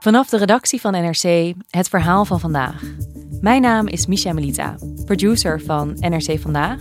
Vanaf 0.00 0.28
de 0.28 0.36
redactie 0.36 0.80
van 0.80 0.92
NRC 0.92 1.54
het 1.70 1.88
verhaal 1.88 2.24
van 2.24 2.40
vandaag. 2.40 2.82
Mijn 3.40 3.62
naam 3.62 3.86
is 3.86 4.06
Misha 4.06 4.32
Melita, 4.32 4.76
producer 5.04 5.60
van 5.60 5.96
NRC 5.98 6.40
Vandaag. 6.40 6.78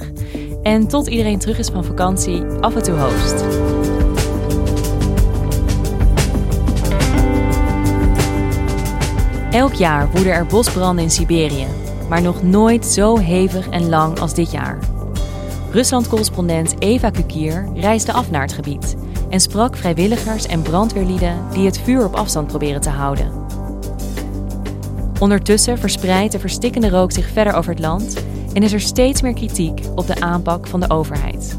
En 0.64 0.88
tot 0.88 1.08
iedereen 1.08 1.40
terug 1.40 1.58
is 1.58 1.68
van 1.68 1.84
vakantie, 1.84 2.44
af 2.44 2.76
en 2.76 2.84
toe 2.84 3.00
host. 3.00 3.44
Elk 9.52 9.74
jaar 9.74 10.12
woeden 10.12 10.34
er 10.34 10.46
bosbranden 10.46 11.04
in 11.04 11.12
Siberië, 11.12 11.68
maar 12.10 12.22
nog 12.22 12.44
nooit 12.44 12.86
zo 12.86 13.18
hevig 13.18 13.70
en 13.70 13.90
lang 13.90 14.20
als 14.20 14.34
dit 14.34 14.52
jaar. 14.52 14.80
Rusland-correspondent 15.72 16.76
Eva 16.82 17.10
Kukier 17.10 17.70
reisde 17.76 18.14
af 18.14 18.32
naar 18.32 18.42
het 18.42 18.54
gebied 18.54 18.96
en 19.30 19.40
sprak 19.40 19.76
vrijwilligers 19.76 20.46
en 20.46 20.62
brandweerlieden 20.62 21.38
die 21.52 21.66
het 21.66 21.80
vuur 21.80 22.06
op 22.06 22.14
afstand 22.14 22.48
proberen 22.48 22.82
te 22.82 22.90
houden. 22.90 23.32
Ondertussen 25.20 25.78
verspreidt 25.78 26.32
de 26.32 26.40
verstikkende 26.40 26.90
rook 26.90 27.12
zich 27.12 27.30
verder 27.30 27.54
over 27.54 27.72
het 27.72 27.80
land 27.80 28.24
en 28.54 28.64
is 28.64 28.74
er 28.74 28.82
steeds 28.82 29.22
meer 29.22 29.34
kritiek 29.34 29.82
op 29.96 30.08
de 30.08 30.22
aanpak 30.22 30.68
van 30.68 30.80
de 30.80 30.90
overheid. 30.90 31.58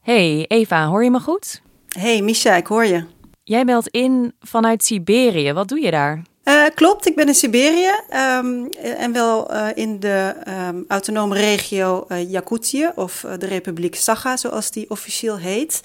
Hey 0.00 0.44
Eva, 0.48 0.86
hoor 0.86 1.04
je 1.04 1.10
me 1.10 1.20
goed? 1.20 1.63
Hey 1.98 2.22
Misha, 2.22 2.54
ik 2.54 2.66
hoor 2.66 2.84
je. 2.84 3.04
Jij 3.42 3.64
belt 3.64 3.88
in 3.88 4.34
vanuit 4.40 4.84
Siberië. 4.84 5.52
Wat 5.52 5.68
doe 5.68 5.80
je 5.80 5.90
daar? 5.90 6.22
Uh, 6.44 6.64
klopt, 6.74 7.06
ik 7.06 7.16
ben 7.16 7.26
in 7.26 7.34
Siberië 7.34 7.90
um, 8.38 8.68
en 8.72 9.12
wel 9.12 9.54
uh, 9.54 9.66
in 9.74 10.00
de 10.00 10.34
um, 10.68 10.84
autonome 10.88 11.34
regio 11.34 12.04
uh, 12.08 12.30
Yakutië 12.30 12.90
of 12.94 13.26
de 13.38 13.46
Republiek 13.46 13.94
Sakha, 13.94 14.36
zoals 14.36 14.70
die 14.70 14.90
officieel 14.90 15.38
heet. 15.38 15.80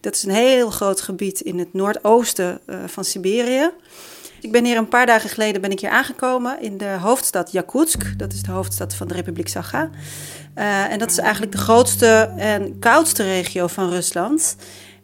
Dat 0.00 0.14
is 0.14 0.22
een 0.22 0.34
heel 0.34 0.70
groot 0.70 1.00
gebied 1.00 1.40
in 1.40 1.58
het 1.58 1.72
noordoosten 1.72 2.60
van 2.86 3.04
Siberië. 3.04 3.70
Ik 4.40 4.52
ben 4.52 4.64
hier 4.64 4.76
een 4.76 4.88
paar 4.88 5.06
dagen 5.06 5.30
geleden 5.30 5.60
ben 5.60 5.70
ik 5.70 5.80
hier 5.80 5.90
aangekomen 5.90 6.60
in 6.60 6.78
de 6.78 6.96
hoofdstad 7.00 7.52
Yakutsk. 7.52 8.18
Dat 8.18 8.32
is 8.32 8.42
de 8.42 8.50
hoofdstad 8.52 8.94
van 8.94 9.08
de 9.08 9.14
Republiek 9.14 9.48
Sakha. 9.48 9.90
en 10.88 10.98
dat 10.98 11.10
is 11.10 11.18
eigenlijk 11.18 11.52
de 11.52 11.58
grootste 11.58 12.32
en 12.36 12.78
koudste 12.78 13.22
regio 13.22 13.66
van 13.66 13.90
Rusland. 13.90 14.56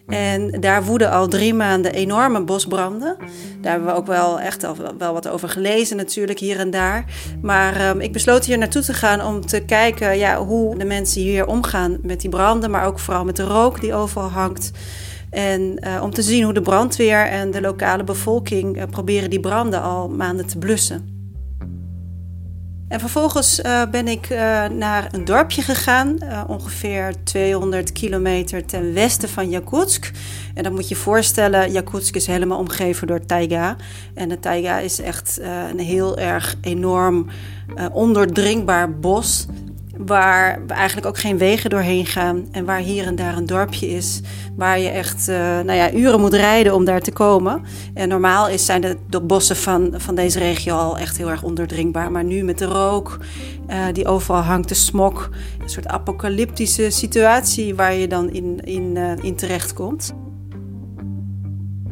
En 0.08 0.60
daar 0.60 0.84
woeden 0.84 1.10
al 1.10 1.28
drie 1.28 1.54
maanden 1.54 1.92
enorme 1.92 2.42
bosbranden. 2.42 3.16
Daar 3.60 3.72
hebben 3.72 3.88
we 3.88 3.96
ook 3.96 4.06
wel 4.06 4.40
echt 4.40 4.64
al 4.64 4.76
wel 4.98 5.12
wat 5.12 5.28
over 5.28 5.48
gelezen, 5.48 5.96
natuurlijk, 5.96 6.38
hier 6.38 6.58
en 6.58 6.70
daar. 6.70 7.04
Maar 7.42 7.88
um, 7.88 8.00
ik 8.00 8.12
besloot 8.12 8.44
hier 8.44 8.58
naartoe 8.58 8.82
te 8.82 8.94
gaan 8.94 9.24
om 9.24 9.46
te 9.46 9.60
kijken 9.60 10.18
ja, 10.18 10.44
hoe 10.44 10.78
de 10.78 10.84
mensen 10.84 11.20
hier 11.22 11.46
omgaan 11.46 11.98
met 12.02 12.20
die 12.20 12.30
branden, 12.30 12.70
maar 12.70 12.86
ook 12.86 12.98
vooral 12.98 13.24
met 13.24 13.36
de 13.36 13.44
rook 13.44 13.80
die 13.80 13.94
overal 13.94 14.30
hangt. 14.30 14.70
En 15.30 15.80
uh, 15.80 16.02
om 16.02 16.10
te 16.10 16.22
zien 16.22 16.44
hoe 16.44 16.52
de 16.52 16.62
brandweer 16.62 17.26
en 17.26 17.50
de 17.50 17.60
lokale 17.60 18.04
bevolking 18.04 18.76
uh, 18.76 18.82
proberen 18.90 19.30
die 19.30 19.40
branden 19.40 19.82
al 19.82 20.08
maanden 20.08 20.46
te 20.46 20.58
blussen. 20.58 21.17
En 22.88 23.00
vervolgens 23.00 23.60
uh, 23.60 23.82
ben 23.90 24.08
ik 24.08 24.30
uh, 24.30 24.38
naar 24.66 25.08
een 25.10 25.24
dorpje 25.24 25.62
gegaan, 25.62 26.16
uh, 26.22 26.44
ongeveer 26.46 27.14
200 27.24 27.92
kilometer 27.92 28.64
ten 28.64 28.94
westen 28.94 29.28
van 29.28 29.50
Yakutsk. 29.50 30.10
En 30.54 30.62
dan 30.62 30.72
moet 30.74 30.88
je 30.88 30.96
voorstellen, 30.96 31.72
Yakutsk 31.72 32.14
is 32.14 32.26
helemaal 32.26 32.58
omgeven 32.58 33.06
door 33.06 33.26
taiga. 33.26 33.76
En 34.14 34.28
de 34.28 34.38
taiga 34.38 34.78
is 34.78 35.00
echt 35.00 35.40
een 35.70 35.78
heel 35.78 36.18
erg 36.18 36.54
enorm 36.60 37.26
ondoordringbaar 37.92 38.98
bos 38.98 39.46
waar 39.98 40.60
eigenlijk 40.66 41.06
ook 41.06 41.18
geen 41.18 41.38
wegen 41.38 41.70
doorheen 41.70 42.06
gaan 42.06 42.48
en 42.50 42.64
waar 42.64 42.78
hier 42.78 43.06
en 43.06 43.16
daar 43.16 43.36
een 43.36 43.46
dorpje 43.46 43.88
is 43.88 44.20
waar 44.56 44.78
je 44.78 44.88
echt 44.88 45.28
uh, 45.28 45.36
nou 45.36 45.72
ja, 45.72 45.92
uren 45.92 46.20
moet 46.20 46.34
rijden 46.34 46.74
om 46.74 46.84
daar 46.84 47.00
te 47.00 47.12
komen. 47.12 47.62
En 47.94 48.08
normaal 48.08 48.48
is, 48.48 48.64
zijn 48.64 48.98
de, 49.08 49.20
bossen 49.20 49.56
van, 49.56 49.94
van 49.96 50.14
deze 50.14 50.38
regio 50.38 50.74
al 50.74 50.98
echt 50.98 51.16
heel 51.16 51.30
erg 51.30 51.42
ondoordringbaar, 51.42 52.12
maar 52.12 52.24
nu 52.24 52.42
met 52.42 52.58
de 52.58 52.64
rook 52.64 53.18
uh, 53.68 53.84
die 53.92 54.06
overal 54.06 54.42
hangt, 54.42 54.68
de 54.68 54.74
smok, 54.74 55.28
een 55.62 55.68
soort 55.68 55.88
apocalyptische 55.88 56.90
situatie 56.90 57.74
waar 57.74 57.94
je 57.94 58.08
dan 58.08 58.30
in, 58.30 58.60
in, 58.64 58.96
uh, 58.96 59.12
in 59.20 59.36
terecht 59.36 59.72
komt. 59.72 60.14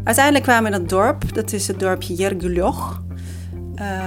Uiteindelijk 0.04 0.44
kwamen 0.44 0.70
we 0.70 0.76
in 0.76 0.82
dat 0.82 0.90
dorp, 0.90 1.34
dat 1.34 1.52
is 1.52 1.66
het 1.66 1.80
dorpje 1.80 2.14
Yergulyoch. 2.14 3.04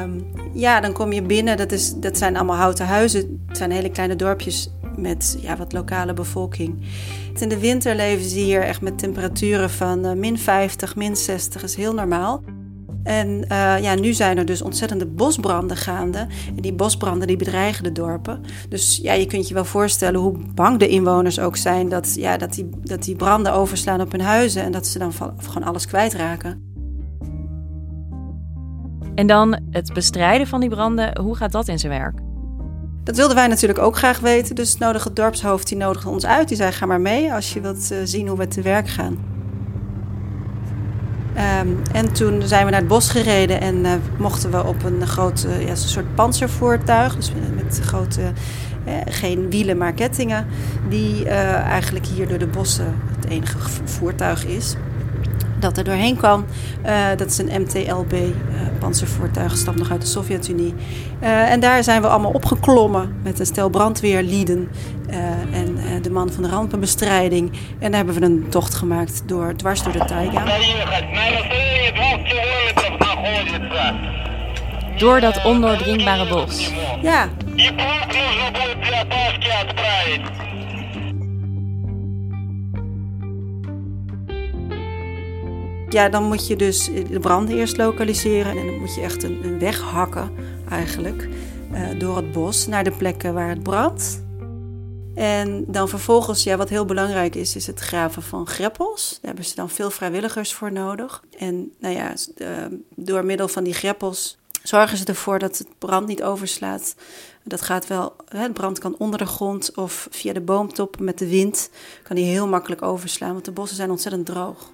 Um, 0.04 0.26
ja, 0.54 0.80
dan 0.80 0.94
kom 0.94 1.12
je 1.12 1.22
binnen. 1.22 1.58
Dat, 1.58 1.72
is, 1.72 1.94
dat 1.96 2.18
zijn 2.18 2.36
allemaal 2.36 2.56
houten 2.56 2.86
huizen. 2.86 3.44
Het 3.48 3.58
zijn 3.58 3.72
hele 3.72 3.90
kleine 3.90 4.16
dorpjes 4.16 4.70
met 4.96 5.38
ja, 5.42 5.58
wat 5.58 5.74
lokale 5.74 6.14
bevolking. 6.14 6.88
In 7.40 7.50
de 7.50 7.60
winter 7.60 7.96
leven 7.96 8.30
ze 8.30 8.40
hier 8.40 8.62
echt 8.62 8.82
met 8.82 8.98
temperaturen 8.98 9.70
van 9.70 10.06
uh, 10.06 10.12
min 10.14 10.38
50, 10.38 10.96
min 10.96 11.16
60. 11.16 11.64
is 11.64 11.76
heel 11.76 11.94
normaal. 11.94 12.44
En 13.04 13.28
uh, 13.28 13.80
ja, 13.82 13.96
nu 13.96 14.14
zijn 14.14 14.38
er 14.38 14.46
dus 14.46 14.62
ontzettende 14.62 15.06
bosbranden 15.06 15.78
gaande. 15.78 16.28
En 16.56 16.62
die 16.62 16.74
bosbranden 16.74 17.28
die 17.28 17.38
bedreigen 17.38 17.84
de 17.84 17.92
dorpen. 17.92 18.42
Dus 18.70 19.00
ja, 19.02 19.14
je 19.14 19.26
kunt 19.26 19.48
je 19.48 19.54
wel 19.54 19.66
voorstellen 19.66 20.20
hoe 20.20 20.38
bang 20.54 20.80
de 20.80 20.88
inwoners 20.88 21.40
ook 21.40 21.58
zijn... 21.58 21.90
dat, 21.90 22.16
ja, 22.16 22.38
dat, 22.38 22.54
die, 22.54 22.70
dat 22.82 23.04
die 23.04 23.16
branden 23.16 23.54
overslaan 23.54 24.02
op 24.02 24.12
hun 24.12 24.22
huizen... 24.22 24.64
en 24.64 24.72
dat 24.72 24.88
ze 24.88 25.00
dan 25.00 25.14
gewoon 25.14 25.64
alles 25.64 25.86
kwijtraken. 25.86 26.69
En 29.20 29.28
dan 29.28 29.60
het 29.72 29.94
bestrijden 29.94 30.48
van 30.48 30.60
die 30.60 30.70
branden, 30.70 31.20
hoe 31.20 31.36
gaat 31.36 31.52
dat 31.52 31.68
in 31.68 31.80
zijn 31.80 31.92
werk? 31.92 32.20
Dat 33.04 33.16
wilden 33.16 33.36
wij 33.36 33.48
natuurlijk 33.48 33.80
ook 33.80 33.98
graag 33.98 34.20
weten. 34.20 34.56
Dus 34.56 34.70
het 34.70 34.80
nodige 34.80 35.14
dorpshoofd 35.14 35.68
die 35.68 35.78
nodigde 35.78 36.10
ons 36.10 36.26
uit. 36.26 36.48
Die 36.48 36.58
zei: 36.58 36.72
Ga 36.72 36.86
maar 36.86 37.02
mee 37.02 37.34
als 37.34 37.54
je 37.54 37.62
wilt 37.62 37.92
uh, 37.92 37.98
zien 38.04 38.28
hoe 38.28 38.38
we 38.38 38.48
te 38.48 38.62
werk 38.62 38.88
gaan. 38.88 39.18
Um, 41.64 41.82
en 41.92 42.14
toen 42.14 42.42
zijn 42.42 42.66
we 42.66 42.72
naar 42.72 42.80
het 42.80 42.90
bos 42.90 43.10
gereden 43.10 43.62
en 43.62 43.76
uh, 43.76 43.92
mochten 44.18 44.52
we 44.52 44.66
op 44.66 44.84
een 44.84 45.08
groot 45.08 45.46
uh, 45.48 45.68
ja, 45.68 45.76
soort 45.76 46.16
panzervoertuig, 46.16 47.16
dus 47.16 47.32
met 47.56 47.80
grote, 47.84 48.22
geen 49.06 49.50
wielen 49.50 49.78
maar 49.78 49.94
kettingen, 49.94 50.46
die 50.90 51.30
eigenlijk 51.30 52.06
hier 52.06 52.28
door 52.28 52.38
de 52.38 52.48
bossen 52.48 52.96
het 53.16 53.30
enige 53.30 53.58
voertuig 53.84 54.46
is 54.46 54.76
dat 55.60 55.78
er 55.78 55.84
doorheen 55.84 56.18
kwam. 56.18 56.46
Uh, 56.86 57.08
dat 57.18 57.30
is 57.30 57.38
een 57.38 57.62
MTLB 57.62 58.14
uh, 58.14 58.30
panzervoertuig, 58.80 59.58
stamt 59.58 59.78
nog 59.78 59.92
uit 59.92 60.02
de 60.02 60.08
Sovjet-Unie. 60.08 60.74
Uh, 61.24 61.52
en 61.52 61.60
daar 61.60 61.84
zijn 61.84 62.02
we 62.02 62.08
allemaal 62.08 62.32
opgeklommen 62.32 63.16
met 63.24 63.40
een 63.40 63.46
stel 63.46 63.70
brandweerlieden 63.70 64.70
en 65.52 66.02
de 66.02 66.12
man 66.12 66.32
van 66.32 66.44
de 66.44 66.50
rampenbestrijding. 66.50 67.52
En 67.80 67.92
daar 67.92 68.06
hebben 68.06 68.20
we 68.20 68.26
een 68.26 68.46
tocht 68.50 68.76
gemaakt 68.76 69.24
door, 69.26 69.56
dwars 69.56 69.84
door 69.84 69.94
de 69.94 70.06
taiga. 70.06 70.44
Door 74.98 75.20
dat 75.20 75.46
ondoordringbare 75.46 76.28
bos. 76.28 76.72
Ja. 77.02 77.30
Ja, 85.90 86.10
dan 86.10 86.24
moet 86.24 86.48
je 86.48 86.56
dus 86.56 86.86
de 87.10 87.20
branden 87.20 87.58
eerst 87.58 87.78
lokaliseren 87.78 88.58
en 88.58 88.66
dan 88.66 88.80
moet 88.80 88.96
je 88.96 89.02
echt 89.02 89.24
een, 89.24 89.44
een 89.44 89.60
weg 89.60 89.80
hakken 89.80 90.32
eigenlijk 90.70 91.30
uh, 91.74 92.00
door 92.00 92.16
het 92.16 92.32
bos 92.32 92.68
naar 92.68 92.84
de 92.84 92.92
plekken 92.92 93.34
waar 93.34 93.50
het 93.50 93.64
brandt. 93.64 94.24
En 95.16 95.66
dan 95.68 95.90
vervolgens, 95.90 96.44
ja, 96.44 96.58
wat 96.58 96.70
heel 96.70 96.86
belangrijk 96.86 97.36
is, 97.36 97.56
is 97.56 97.68
het 97.68 97.80
graven 97.80 98.22
van 98.22 98.48
greppels. 98.48 99.10
Daar 99.10 99.20
hebben 99.22 99.46
ze 99.46 99.56
dan 99.56 99.70
veel 99.70 99.90
vrijwilligers 99.90 100.54
voor 100.54 100.72
nodig. 100.72 101.24
En 101.38 101.72
nou 101.80 101.96
ja, 101.96 102.14
door 102.96 103.26
middel 103.26 103.48
van 103.48 103.64
die 103.64 103.74
greppels 103.74 104.38
zorgen 104.64 104.98
ze 104.98 105.06
ervoor 105.06 105.40
dat 105.40 105.58
het 105.58 105.68
brand 105.78 106.08
niet 106.08 106.24
overslaat. 106.24 106.96
Dat 107.44 107.62
gaat 107.62 107.88
wel, 107.88 108.16
het 108.30 108.54
brand 108.54 108.80
kan 108.80 108.96
onder 108.98 109.20
de 109.20 109.26
grond 109.26 109.76
of 109.76 110.08
via 110.12 110.34
de 110.34 110.42
boomtop 110.42 111.00
met 111.00 111.18
de 111.18 111.30
wind 111.30 111.70
kan 112.04 112.16
die 112.16 112.26
heel 112.26 112.48
makkelijk 112.48 112.82
overslaan, 112.82 113.34
want 113.34 113.46
de 113.46 113.52
bossen 113.52 113.78
zijn 113.78 113.90
ontzettend 113.90 114.26
droog. 114.26 114.72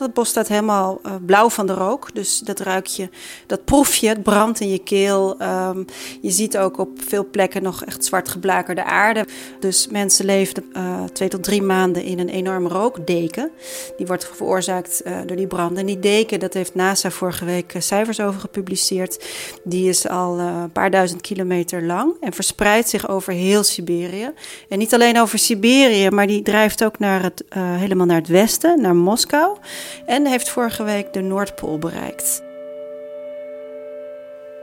Dat 0.00 0.14
bos 0.14 0.28
staat 0.28 0.48
helemaal 0.48 1.00
uh, 1.06 1.12
blauw 1.26 1.50
van 1.50 1.66
de 1.66 1.74
rook. 1.74 2.14
Dus 2.14 2.38
dat 2.38 2.60
ruik 2.60 2.86
je, 2.86 3.08
dat 3.46 3.64
proef 3.64 3.94
je, 3.94 4.08
het 4.08 4.22
brandt 4.22 4.60
in 4.60 4.68
je 4.68 4.78
keel. 4.78 5.42
Um, 5.42 5.84
je 6.20 6.30
ziet 6.30 6.58
ook 6.58 6.78
op 6.78 6.88
veel 7.06 7.26
plekken 7.30 7.62
nog 7.62 7.84
echt 7.84 8.04
zwart 8.04 8.28
geblakerde 8.28 8.84
aarde. 8.84 9.26
Dus 9.58 9.88
mensen 9.88 10.24
leefden 10.24 10.64
uh, 10.72 11.04
twee 11.12 11.28
tot 11.28 11.42
drie 11.42 11.62
maanden 11.62 12.02
in 12.02 12.18
een 12.18 12.28
enorme 12.28 12.68
rookdeken. 12.68 13.50
Die 13.96 14.06
wordt 14.06 14.30
veroorzaakt 14.34 15.02
uh, 15.04 15.18
door 15.26 15.36
die 15.36 15.46
branden. 15.46 15.78
En 15.78 15.86
die 15.86 15.98
deken, 15.98 16.40
dat 16.40 16.54
heeft 16.54 16.74
NASA 16.74 17.10
vorige 17.10 17.44
week 17.44 17.74
cijfers 17.78 18.20
over 18.20 18.40
gepubliceerd. 18.40 19.24
Die 19.64 19.88
is 19.88 20.08
al 20.08 20.38
een 20.38 20.72
paar 20.72 20.90
duizend 20.90 21.20
kilometer 21.20 21.82
lang 21.82 22.12
en 22.20 22.32
verspreidt 22.32 22.88
zich 22.88 23.08
over 23.08 23.32
heel 23.32 23.62
Siberië. 23.62 24.30
En 24.68 24.78
niet 24.78 24.94
alleen 24.94 25.20
over 25.20 25.38
Siberië, 25.38 26.10
maar 26.10 26.26
die 26.26 26.42
drijft 26.42 26.84
ook 26.84 26.98
naar 26.98 27.22
het, 27.22 27.44
helemaal 27.54 28.06
naar 28.06 28.20
het 28.20 28.28
westen, 28.28 28.80
naar 28.80 28.96
Moskou 28.96 29.56
en 30.06 30.26
heeft 30.26 30.48
vorige 30.48 30.82
week 30.82 31.12
de 31.12 31.20
Noordpool 31.20 31.78
bereikt. 31.78 32.42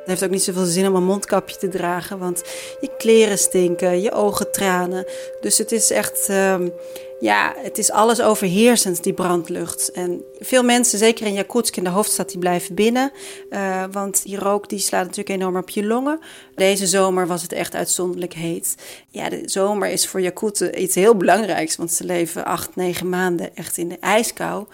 Het 0.07 0.19
heeft 0.19 0.23
ook 0.23 0.37
niet 0.37 0.43
zoveel 0.43 0.65
zin 0.65 0.87
om 0.87 0.95
een 0.95 1.03
mondkapje 1.03 1.57
te 1.57 1.67
dragen, 1.67 2.19
want 2.19 2.43
je 2.79 2.89
kleren 2.97 3.37
stinken, 3.37 4.01
je 4.01 4.11
ogen 4.11 4.51
tranen. 4.51 5.05
Dus 5.39 5.57
het 5.57 5.71
is 5.71 5.91
echt, 5.91 6.27
um, 6.29 6.73
ja, 7.19 7.53
het 7.57 7.77
is 7.77 7.91
alles 7.91 8.21
overheersend, 8.21 9.03
die 9.03 9.13
brandlucht. 9.13 9.91
En 9.91 10.23
veel 10.39 10.63
mensen, 10.63 10.99
zeker 10.99 11.25
in 11.25 11.33
Jakutsk, 11.33 11.75
in 11.75 11.83
de 11.83 11.89
hoofdstad, 11.89 12.29
die 12.29 12.39
blijven 12.39 12.75
binnen. 12.75 13.11
Uh, 13.49 13.83
want 13.91 14.23
die 14.23 14.39
rook 14.39 14.69
die 14.69 14.79
slaat 14.79 15.01
natuurlijk 15.01 15.29
enorm 15.29 15.57
op 15.57 15.69
je 15.69 15.85
longen. 15.85 16.19
Deze 16.55 16.87
zomer 16.87 17.27
was 17.27 17.41
het 17.41 17.51
echt 17.51 17.75
uitzonderlijk 17.75 18.33
heet. 18.33 18.75
Ja, 19.09 19.29
de 19.29 19.41
zomer 19.45 19.89
is 19.89 20.07
voor 20.07 20.21
Jakuten 20.21 20.81
iets 20.81 20.95
heel 20.95 21.15
belangrijks, 21.15 21.75
want 21.75 21.91
ze 21.91 22.03
leven 22.03 22.45
acht, 22.45 22.75
negen 22.75 23.09
maanden 23.09 23.55
echt 23.55 23.77
in 23.77 23.89
de 23.89 23.99
ijskou. 23.99 24.65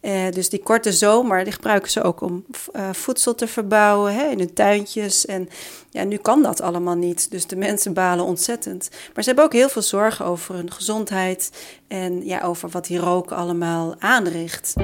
Uh, 0.00 0.30
dus 0.30 0.48
die 0.48 0.62
korte 0.62 0.92
zomer, 0.92 1.44
die 1.44 1.52
gebruiken 1.52 1.90
ze 1.90 2.02
ook 2.02 2.20
om 2.20 2.44
voedsel 2.92 3.34
te 3.34 3.46
verbouwen 3.46 4.14
hè, 4.14 4.28
in 4.30 4.38
hun 4.38 4.54
tuintjes. 4.54 5.26
En 5.26 5.48
ja, 5.90 6.04
nu 6.04 6.16
kan 6.16 6.42
dat 6.42 6.60
allemaal 6.60 6.94
niet. 6.94 7.30
Dus 7.30 7.46
de 7.46 7.56
mensen 7.56 7.92
balen 7.92 8.24
ontzettend. 8.24 8.88
Maar 8.90 9.22
ze 9.22 9.28
hebben 9.28 9.44
ook 9.44 9.52
heel 9.52 9.68
veel 9.68 9.82
zorgen 9.82 10.24
over 10.24 10.54
hun 10.54 10.72
gezondheid 10.72 11.50
en 11.92 12.24
ja, 12.24 12.40
over 12.40 12.68
wat 12.68 12.86
die 12.86 12.98
rook 12.98 13.32
allemaal 13.32 13.94
aanricht. 13.98 14.74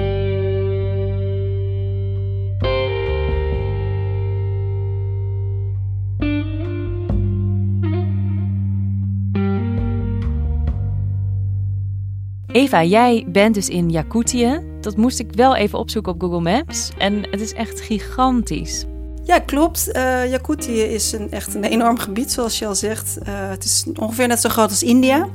Eva, 12.51 12.83
jij 12.83 13.25
bent 13.27 13.55
dus 13.55 13.69
in 13.69 13.89
Jakutië. 13.89 14.61
Dat 14.81 14.97
moest 14.97 15.19
ik 15.19 15.27
wel 15.31 15.55
even 15.55 15.79
opzoeken 15.79 16.11
op 16.11 16.21
Google 16.21 16.41
Maps. 16.41 16.91
En 16.97 17.29
het 17.31 17.41
is 17.41 17.53
echt 17.53 17.81
gigantisch. 17.81 18.85
Ja, 19.23 19.39
klopt. 19.39 19.89
Uh, 19.93 20.29
Jakutië 20.29 20.81
is 20.81 21.11
een, 21.11 21.31
echt 21.31 21.55
een 21.55 21.63
enorm 21.63 21.97
gebied, 21.97 22.31
zoals 22.31 22.59
je 22.59 22.67
al 22.67 22.75
zegt. 22.75 23.17
Uh, 23.21 23.49
het 23.49 23.63
is 23.63 23.85
ongeveer 23.99 24.27
net 24.27 24.39
zo 24.39 24.49
groot 24.49 24.69
als 24.69 24.83
India. 24.83 25.27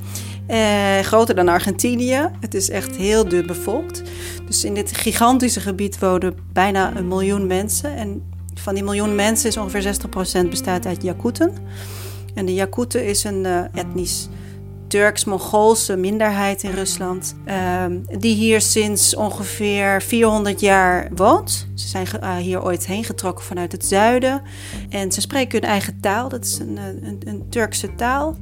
Uh, 0.49 0.99
groter 0.99 1.35
dan 1.35 1.49
Argentinië. 1.49 2.31
Het 2.41 2.55
is 2.55 2.71
echt 2.71 2.97
heel 2.97 3.29
duur 3.29 3.47
bevolkt. 3.47 4.03
Dus 4.47 4.65
in 4.65 4.75
dit 4.75 4.97
gigantische 4.97 5.61
gebied 5.61 5.99
wonen 5.99 6.37
bijna 6.53 6.97
een 6.97 7.09
miljoen 7.09 7.47
mensen. 7.47 7.97
En 7.97 8.23
van 8.55 8.75
die 8.75 8.85
miljoen 8.85 9.15
mensen 9.15 9.49
is 9.49 9.57
ongeveer 9.57 9.97
60% 10.45 10.49
bestaat 10.49 10.87
uit 10.87 11.03
Jakuten. 11.03 11.53
En 12.35 12.47
de 12.47 12.55
Jakuten 12.55 13.07
is 13.07 13.25
een 13.25 13.47
etnisch 13.73 14.29
Turks-Mongoolse 14.95 15.97
minderheid 15.97 16.63
in 16.63 16.71
Rusland, 16.71 17.35
ehm, 17.45 17.99
die 18.19 18.35
hier 18.35 18.61
sinds 18.61 19.17
ongeveer 19.17 20.03
400 20.03 20.61
jaar 20.61 21.09
woont. 21.15 21.69
Ze 21.75 21.89
zijn 21.89 22.07
uh, 22.23 22.37
hier 22.37 22.63
ooit 22.63 22.87
heen 22.87 23.05
getrokken 23.05 23.45
vanuit 23.45 23.73
het 23.73 23.85
zuiden 23.85 24.43
en 24.89 25.13
ze 25.13 25.21
spreken 25.21 25.61
hun 25.61 25.71
eigen 25.71 26.01
taal. 26.01 26.29
Dat 26.29 26.45
is 26.45 26.59
een, 26.59 26.77
een, 26.77 27.21
een 27.25 27.49
Turkse 27.51 27.95
taal. 27.95 28.37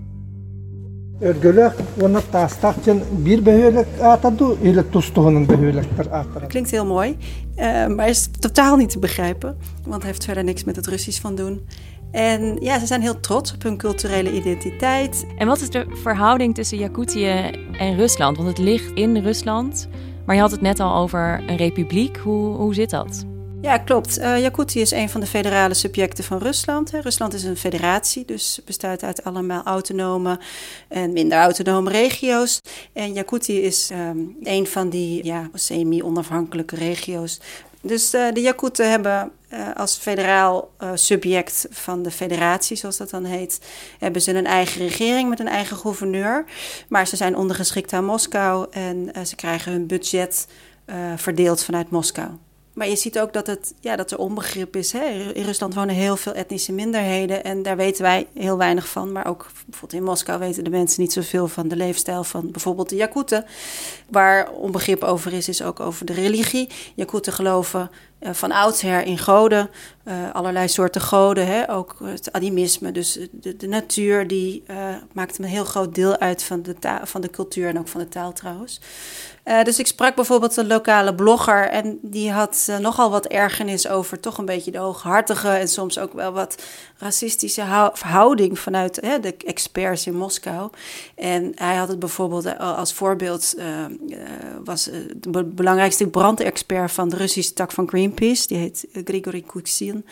Örgülü 1.23 1.71
onu 2.03 2.21
taslakçın 2.33 3.03
bir 3.11 3.47
behörlük 3.47 3.87
atadu 4.03 4.59
ile 4.65 4.91
tustuğunun 4.91 5.49
behörlükler 5.49 6.07
Klinkt 6.49 6.73
heel 6.73 6.85
mooi, 6.85 7.15
uh, 7.59 7.97
maar 7.97 8.09
is 8.09 8.31
totaal 8.41 8.77
niet 8.77 8.91
te 8.91 8.99
begrijpen, 8.99 9.55
want 9.87 10.03
heeft 10.03 10.25
verder 10.25 10.45
niks 10.45 10.65
met 10.65 10.77
het 10.77 10.87
Russisch 10.87 11.21
van 11.21 11.37
doen. 11.37 11.61
En 12.13 12.57
ja, 12.61 12.79
ze 12.79 12.87
zijn 12.87 13.01
heel 13.01 13.21
trots 13.21 13.55
op 13.55 13.63
hun 13.63 13.77
culturele 13.77 14.33
identiteit. 14.33 15.27
En 15.39 15.47
wat 15.47 15.61
is 15.61 15.71
de 15.71 15.87
verhouding 16.03 16.55
tussen 16.55 16.79
Jakutië 16.79 17.51
en 17.79 17.97
Rusland? 17.97 18.37
Want 18.37 18.49
het 18.49 18.59
ligt 18.59 18.91
in 18.95 19.17
Rusland, 19.17 19.89
maar 20.27 20.35
je 20.35 20.41
had 20.41 20.51
het 20.51 20.61
net 20.61 20.81
al 20.81 20.95
over 20.97 21.43
een 21.47 21.57
republiek. 21.57 22.17
Hoe, 22.17 22.57
hoe 22.57 22.75
zit 22.75 22.91
dat? 22.91 23.25
Ja, 23.63 23.79
klopt. 23.79 24.19
Uh, 24.19 24.75
is 24.75 24.91
een 24.91 25.09
van 25.09 25.21
de 25.21 25.27
federale 25.27 25.75
subjecten 25.75 26.25
van 26.25 26.39
Rusland. 26.39 26.91
Rusland 26.91 27.35
is 27.35 27.45
een 27.45 27.57
federatie, 27.57 28.25
dus 28.25 28.61
bestaat 28.65 29.03
uit 29.03 29.25
allemaal 29.25 29.63
autonome 29.63 30.41
en 30.89 31.13
minder 31.13 31.39
autonome 31.39 31.91
regio's. 31.91 32.61
En 32.93 33.13
Jakutië 33.13 33.61
is 33.61 33.91
um, 33.93 34.37
een 34.43 34.67
van 34.67 34.89
die 34.89 35.25
ja, 35.25 35.51
semi-onafhankelijke 35.55 36.77
regio's 36.77 37.41
dus 37.85 38.15
uh, 38.15 38.33
de 38.33 38.41
Jakuten 38.41 38.91
hebben 38.91 39.33
uh, 39.53 39.75
als 39.75 39.97
federaal 39.97 40.71
subject 40.95 41.67
van 41.71 42.03
de 42.03 42.11
federatie, 42.11 42.77
zoals 42.77 42.97
dat 42.97 43.11
dan 43.11 43.25
heet, 43.25 43.61
hebben 43.99 44.23
ze 44.23 44.35
een 44.35 44.47
eigen 44.47 44.81
regering 44.81 45.29
met 45.29 45.41
een 45.41 45.49
eigen 45.49 45.77
gouverneur. 45.77 46.45
Maar 46.89 47.07
ze 47.07 47.17
zijn 47.17 47.37
ondergeschikt 47.37 47.93
aan 47.93 48.05
Moskou 48.05 48.67
en 48.71 49.27
ze 49.27 49.37
krijgen 49.37 49.73
hun 49.73 49.87
budget 49.87 50.47
verdeeld 51.17 51.65
vanuit 51.65 51.91
Moskou. 51.91 52.31
Maar 52.73 52.89
je 52.89 52.97
ziet 52.97 53.21
ook 53.21 53.33
dat, 53.33 53.47
het, 53.47 53.75
ja, 53.81 53.97
dat 53.97 54.11
er 54.11 54.19
onbegrip 54.19 54.77
is. 54.77 54.93
Hè? 54.93 55.33
In 55.33 55.45
Rusland 55.45 55.75
wonen 55.75 55.95
heel 55.95 56.17
veel 56.17 56.33
etnische 56.33 56.73
minderheden 56.73 57.45
en 57.45 57.63
daar 57.63 57.77
weten 57.77 58.03
wij 58.03 58.27
heel 58.35 58.57
weinig 58.57 58.89
van. 58.89 59.13
Maar 59.13 59.27
ook 59.27 59.47
bijvoorbeeld 59.67 60.01
in 60.01 60.09
Moskou 60.09 60.39
weten 60.39 60.65
de 60.65 60.71
mensen 60.71 61.01
niet 61.01 61.13
zoveel 61.13 61.49
van 61.49 61.69
de 61.69 61.77
leefstijl 61.77 62.25
van 62.25 62.51
bijvoorbeeld 62.51 62.89
de 62.89 62.97
Jakuten. 62.97 63.45
Waar 64.09 64.51
onbegrip 64.51 65.03
over 65.03 65.33
is, 65.33 65.49
is 65.49 65.63
ook 65.63 65.81
over 65.81 66.07
de 66.07 66.13
religie. 66.13 66.69
Jakuten 66.95 67.33
geloven 67.33 67.91
van 68.23 68.53
oudsher 68.53 69.03
in 69.03 69.19
goden, 69.19 69.71
uh, 70.05 70.15
allerlei 70.33 70.69
soorten 70.69 71.01
goden. 71.01 71.47
Hè? 71.47 71.71
Ook 71.71 71.97
het 72.03 72.33
animisme, 72.33 72.93
dus 72.93 73.19
de, 73.31 73.69
natuur, 73.69 74.27
die 74.27 74.63
uh, 74.71 74.77
maakt 75.13 75.39
een 75.39 75.45
heel 75.45 75.65
groot 75.65 75.95
deel 75.95 76.19
uit 76.19 76.43
van 76.43 76.63
de, 76.63 76.75
van 77.05 77.21
de 77.21 77.31
cultuur 77.31 77.69
en 77.69 77.79
ook 77.79 77.89
van 77.89 78.01
de 78.01 78.09
taal 78.09 78.33
trouwens. 78.33 78.81
Dus 79.63 79.79
ik 79.79 79.87
sprak 79.87 80.15
bijvoorbeeld 80.15 80.57
een 80.57 80.67
lokale 80.67 81.15
blogger 81.15 81.69
en 81.69 81.99
die 82.03 82.31
had 82.31 82.73
nogal 82.81 83.11
wat 83.11 83.27
ergernis 83.27 83.89
over 83.89 84.21
toch 84.21 84.39
een 84.39 84.45
beetje 84.45 84.71
de 84.71 84.79
hooghartige 84.79 85.49
en 85.49 85.69
soms 85.69 85.99
ook 85.99 86.13
wel 86.13 86.33
wat 86.33 86.63
racistische 86.99 87.91
verhouding 87.93 88.59
vanuit 88.59 88.99
hè, 89.01 89.21
de 89.21 89.37
experts 89.37 90.07
in 90.07 90.17
Moskou. 90.17 90.71
En 91.15 91.53
hij 91.55 91.77
had 91.77 91.89
het 91.89 91.99
bijvoorbeeld 91.99 92.59
als 92.59 92.93
voorbeeld, 92.93 93.55
was 94.65 94.91
de 95.17 95.45
belangrijkste 95.45 96.07
brandexpert 96.07 96.93
van 96.93 97.09
de 97.09 97.17
Russische 97.17 97.53
tak 97.53 97.73
van 97.73 97.89
Greenpeace, 97.89 98.12
die 98.12 98.58
heet 98.58 98.88
Grigory 99.06 99.42
Kuksin. 99.42 100.06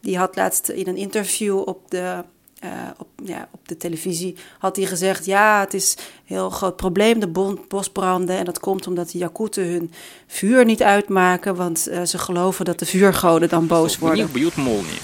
Die 0.00 0.18
had 0.18 0.36
laatst 0.36 0.68
in 0.68 0.88
een 0.88 0.96
interview 0.96 1.58
op 1.58 1.90
de 1.90 2.24
uh, 2.64 2.70
op, 2.96 3.08
ja, 3.24 3.48
op 3.50 3.68
de 3.68 3.76
televisie 3.76 4.36
had 4.58 4.76
hij 4.76 4.86
gezegd: 4.86 5.24
ja, 5.24 5.60
het 5.60 5.74
is 5.74 5.94
een 5.98 6.36
heel 6.36 6.50
groot 6.50 6.76
probleem, 6.76 7.20
de 7.20 7.56
bosbranden. 7.68 8.36
En 8.36 8.44
dat 8.44 8.60
komt 8.60 8.86
omdat 8.86 9.10
de 9.10 9.18
Jakuten 9.18 9.66
hun 9.66 9.92
vuur 10.26 10.64
niet 10.64 10.82
uitmaken, 10.82 11.54
want 11.54 11.88
uh, 11.88 12.02
ze 12.02 12.18
geloven 12.18 12.64
dat 12.64 12.78
de 12.78 12.86
vuurgoden 12.86 13.48
dan 13.48 13.66
boos 13.66 13.98
worden. 13.98 14.32
бьют 14.32 14.56
молнии. 14.56 14.98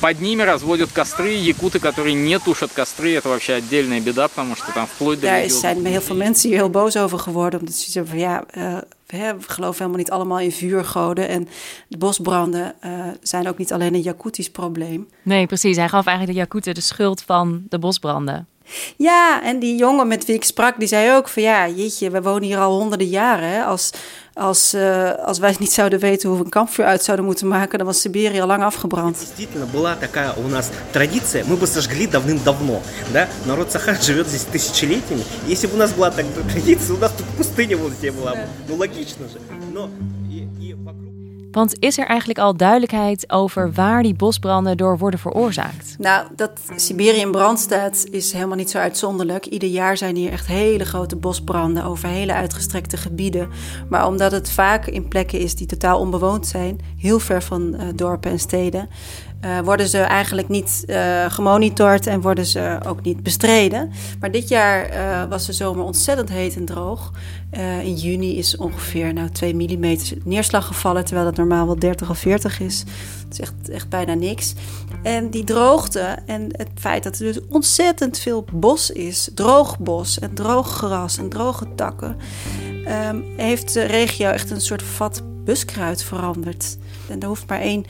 Под 0.00 0.20
ними 0.20 0.42
разводят 0.42 0.92
костры. 0.92 1.32
Якуты, 1.32 1.78
которые 1.78 2.14
не 2.14 2.38
тушат 2.38 2.70
костры, 2.72 3.14
это 3.14 3.28
вообще 3.28 3.54
отдельная 3.54 4.00
беда, 4.00 4.28
потому 4.28 4.56
что 4.56 4.72
там 4.72 4.86
вплоть 4.86 5.20
до... 5.20 5.26
Daar 5.26 5.50
zijn 5.50 5.84
heel 5.84 6.00
veel 6.00 6.16
mensen 6.16 6.48
hier 6.48 6.58
heel 6.58 6.70
boos 6.70 6.96
over 6.96 7.18
geworden, 7.18 7.60
omdat 7.60 7.74
ze 7.74 7.90
zeggen 7.90 8.10
van 8.10 8.20
ja, 8.20 8.44
uh, 8.56 8.78
we 9.07 9.35
geloven 9.39 9.77
helemaal 9.77 9.97
niet 9.97 10.11
allemaal 10.11 10.39
in 10.39 10.51
vuurgoden. 10.51 11.27
En 11.27 11.47
de 11.87 11.97
bosbranden 11.97 12.75
uh, 12.85 13.07
zijn 13.21 13.47
ook 13.47 13.57
niet 13.57 13.73
alleen 13.73 13.93
een 13.93 14.01
Jakutisch 14.01 14.51
probleem. 14.51 15.09
Nee, 15.21 15.45
precies. 15.45 15.77
Hij 15.77 15.89
gaf 15.89 16.05
eigenlijk 16.05 16.37
de 16.37 16.43
Jakuten 16.43 16.73
de 16.73 16.81
schuld 16.81 17.21
van 17.21 17.63
de 17.69 17.79
bosbranden. 17.79 18.47
Ja, 18.96 19.42
en 19.42 19.58
die 19.58 19.76
jongen 19.76 20.08
met 20.08 20.24
wie 20.24 20.34
ik 20.34 20.44
sprak, 20.44 20.78
die 20.78 20.88
zei 20.88 21.16
ook 21.16 21.28
van 21.28 21.42
ja, 21.42 21.68
jeetje, 21.68 22.10
we 22.10 22.22
wonen 22.22 22.42
hier 22.42 22.58
al 22.58 22.78
honderden 22.78 23.08
jaren. 23.08 23.48
Hè? 23.48 23.62
Als, 23.64 23.90
als, 24.34 24.74
uh, 24.74 25.10
als 25.24 25.38
wij 25.38 25.56
niet 25.58 25.72
zouden 25.72 25.98
weten 25.98 26.28
hoe 26.28 26.38
we 26.38 26.44
een 26.44 26.50
kampvuur 26.50 26.86
uit 26.86 27.02
zouden 27.02 27.26
moeten 27.26 27.48
maken, 27.48 27.78
dan 27.78 27.86
was 27.86 28.00
Siberië 28.00 28.40
al 28.40 28.46
lang 28.46 28.62
afgebrand. 28.62 29.16
Действительно, 29.18 29.66
была 29.66 29.96
такая 29.96 30.34
у 30.36 30.48
нас 30.48 30.70
традиция, 30.92 31.44
мы 31.44 31.56
бы 31.56 31.66
сожгли 31.66 32.06
давным-давно, 32.06 32.80
да? 33.12 33.28
Народ 33.46 33.70
Сахара 33.72 34.00
живет 34.00 34.26
здесь 34.26 34.44
тысячелетиями. 34.44 35.24
Если 35.46 35.66
бы 35.66 35.74
у 35.74 35.78
нас 35.78 35.92
была 35.92 36.10
такая 36.10 36.44
традиция, 36.52 36.96
у 36.96 36.98
нас 36.98 37.12
тут 37.12 37.26
пустыня 37.36 37.76
вот 37.76 37.92
здесь 37.92 38.14
была. 38.14 38.34
Ну, 38.68 38.76
логично 38.76 39.28
же. 39.28 39.38
Но 39.72 39.82
и, 39.84 39.84
и 39.84 39.88
вокруг... 39.88 40.23
want 41.55 41.79
is 41.79 41.97
er 41.97 42.05
eigenlijk 42.05 42.39
al 42.39 42.57
duidelijkheid 42.57 43.31
over 43.31 43.73
waar 43.73 44.03
die 44.03 44.13
bosbranden 44.13 44.77
door 44.77 44.97
worden 44.97 45.19
veroorzaakt? 45.19 45.95
Nou, 45.97 46.27
dat 46.35 46.51
Siberië 46.75 47.19
in 47.19 47.31
brand 47.31 47.59
staat 47.59 48.05
is 48.11 48.33
helemaal 48.33 48.55
niet 48.55 48.69
zo 48.69 48.77
uitzonderlijk. 48.77 49.45
Ieder 49.45 49.69
jaar 49.69 49.97
zijn 49.97 50.15
hier 50.15 50.31
echt 50.31 50.47
hele 50.47 50.85
grote 50.85 51.15
bosbranden 51.15 51.83
over 51.83 52.09
hele 52.09 52.33
uitgestrekte 52.33 52.97
gebieden. 52.97 53.49
Maar 53.89 54.07
omdat 54.07 54.31
het 54.31 54.49
vaak 54.49 54.85
in 54.85 55.07
plekken 55.07 55.39
is 55.39 55.55
die 55.55 55.67
totaal 55.67 55.99
onbewoond 55.99 56.47
zijn, 56.47 56.79
heel 56.97 57.19
ver 57.19 57.43
van 57.43 57.75
uh, 57.75 57.81
dorpen 57.95 58.31
en 58.31 58.39
steden, 58.39 58.89
uh, 59.45 59.59
worden 59.59 59.87
ze 59.87 59.97
eigenlijk 59.97 60.49
niet 60.49 60.83
uh, 60.87 61.25
gemonitord 61.29 62.07
en 62.07 62.21
worden 62.21 62.45
ze 62.45 62.79
ook 62.87 63.01
niet 63.01 63.23
bestreden. 63.23 63.91
Maar 64.19 64.31
dit 64.31 64.47
jaar 64.47 64.93
uh, 64.93 65.29
was 65.29 65.45
de 65.45 65.53
zomer 65.53 65.85
ontzettend 65.85 66.29
heet 66.29 66.55
en 66.55 66.65
droog. 66.65 67.11
in 67.83 67.93
juni 67.93 68.37
is 68.37 68.57
ongeveer 68.57 69.13
nou, 69.13 69.29
2 69.29 69.55
mm 69.55 69.97
neerslag 70.23 70.67
gevallen, 70.67 71.05
terwijl 71.05 71.25
dat 71.27 71.37
normaal 71.37 71.65
wel 71.65 71.79
30 71.79 72.09
of 72.09 72.17
40 72.17 72.59
is. 72.59 72.83
Het 73.23 73.33
is 73.33 73.39
echt, 73.39 73.69
echt 73.69 73.89
bijna 73.89 74.13
niks. 74.13 74.53
En 75.03 75.29
die 75.29 75.43
droogte 75.43 76.17
en 76.25 76.49
het 76.51 76.69
feit 76.75 77.03
dat 77.03 77.19
er 77.19 77.25
dus 77.25 77.39
ontzettend 77.49 78.19
veel 78.19 78.45
bos 78.51 78.91
is, 78.91 79.29
droog 79.33 79.79
bos 79.79 80.19
en 80.19 80.33
droog 80.33 80.67
gras 80.67 81.17
en 81.17 81.29
droge 81.29 81.65
takken, 81.75 82.17
um, 83.09 83.23
heeft 83.37 83.73
de 83.73 83.83
regio 83.83 84.29
echt 84.29 84.51
een 84.51 84.61
soort 84.61 84.83
vat 84.83 85.21
buskruid 85.43 86.03
veranderd. 86.03 86.77
En 87.09 87.19
er 87.19 87.27
hoeft 87.27 87.47
maar 87.47 87.59
één 87.59 87.85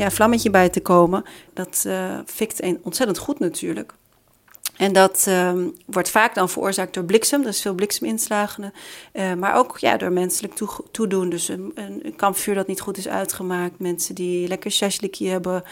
ja, 0.00 0.10
vlammetje 0.10 0.50
bij 0.50 0.68
te 0.68 0.80
komen. 0.80 1.24
Dat 1.52 1.84
uh, 1.86 2.18
fikt 2.26 2.62
een, 2.62 2.80
ontzettend 2.82 3.18
goed 3.18 3.38
natuurlijk. 3.38 3.92
En 4.76 4.92
dat 4.92 5.26
uh, 5.28 5.52
wordt 5.86 6.10
vaak 6.10 6.34
dan 6.34 6.48
veroorzaakt 6.48 6.94
door 6.94 7.04
bliksem, 7.04 7.42
dus 7.42 7.60
veel 7.60 7.74
blikseminslagen. 7.74 8.72
Uh, 9.12 9.34
maar 9.34 9.54
ook 9.54 9.78
ja, 9.78 9.96
door 9.96 10.12
menselijk 10.12 10.54
toe, 10.54 10.68
toedoen. 10.90 11.30
Dus 11.30 11.48
een, 11.48 11.72
een, 11.74 12.16
kampvuur 12.16 12.54
dat 12.54 12.66
niet 12.66 12.80
goed 12.80 12.96
is 12.96 13.08
uitgemaakt. 13.08 13.78
Mensen 13.78 14.14
die 14.14 14.48
lekker 14.48 14.70
shashliki 14.70 15.28
hebben 15.28 15.62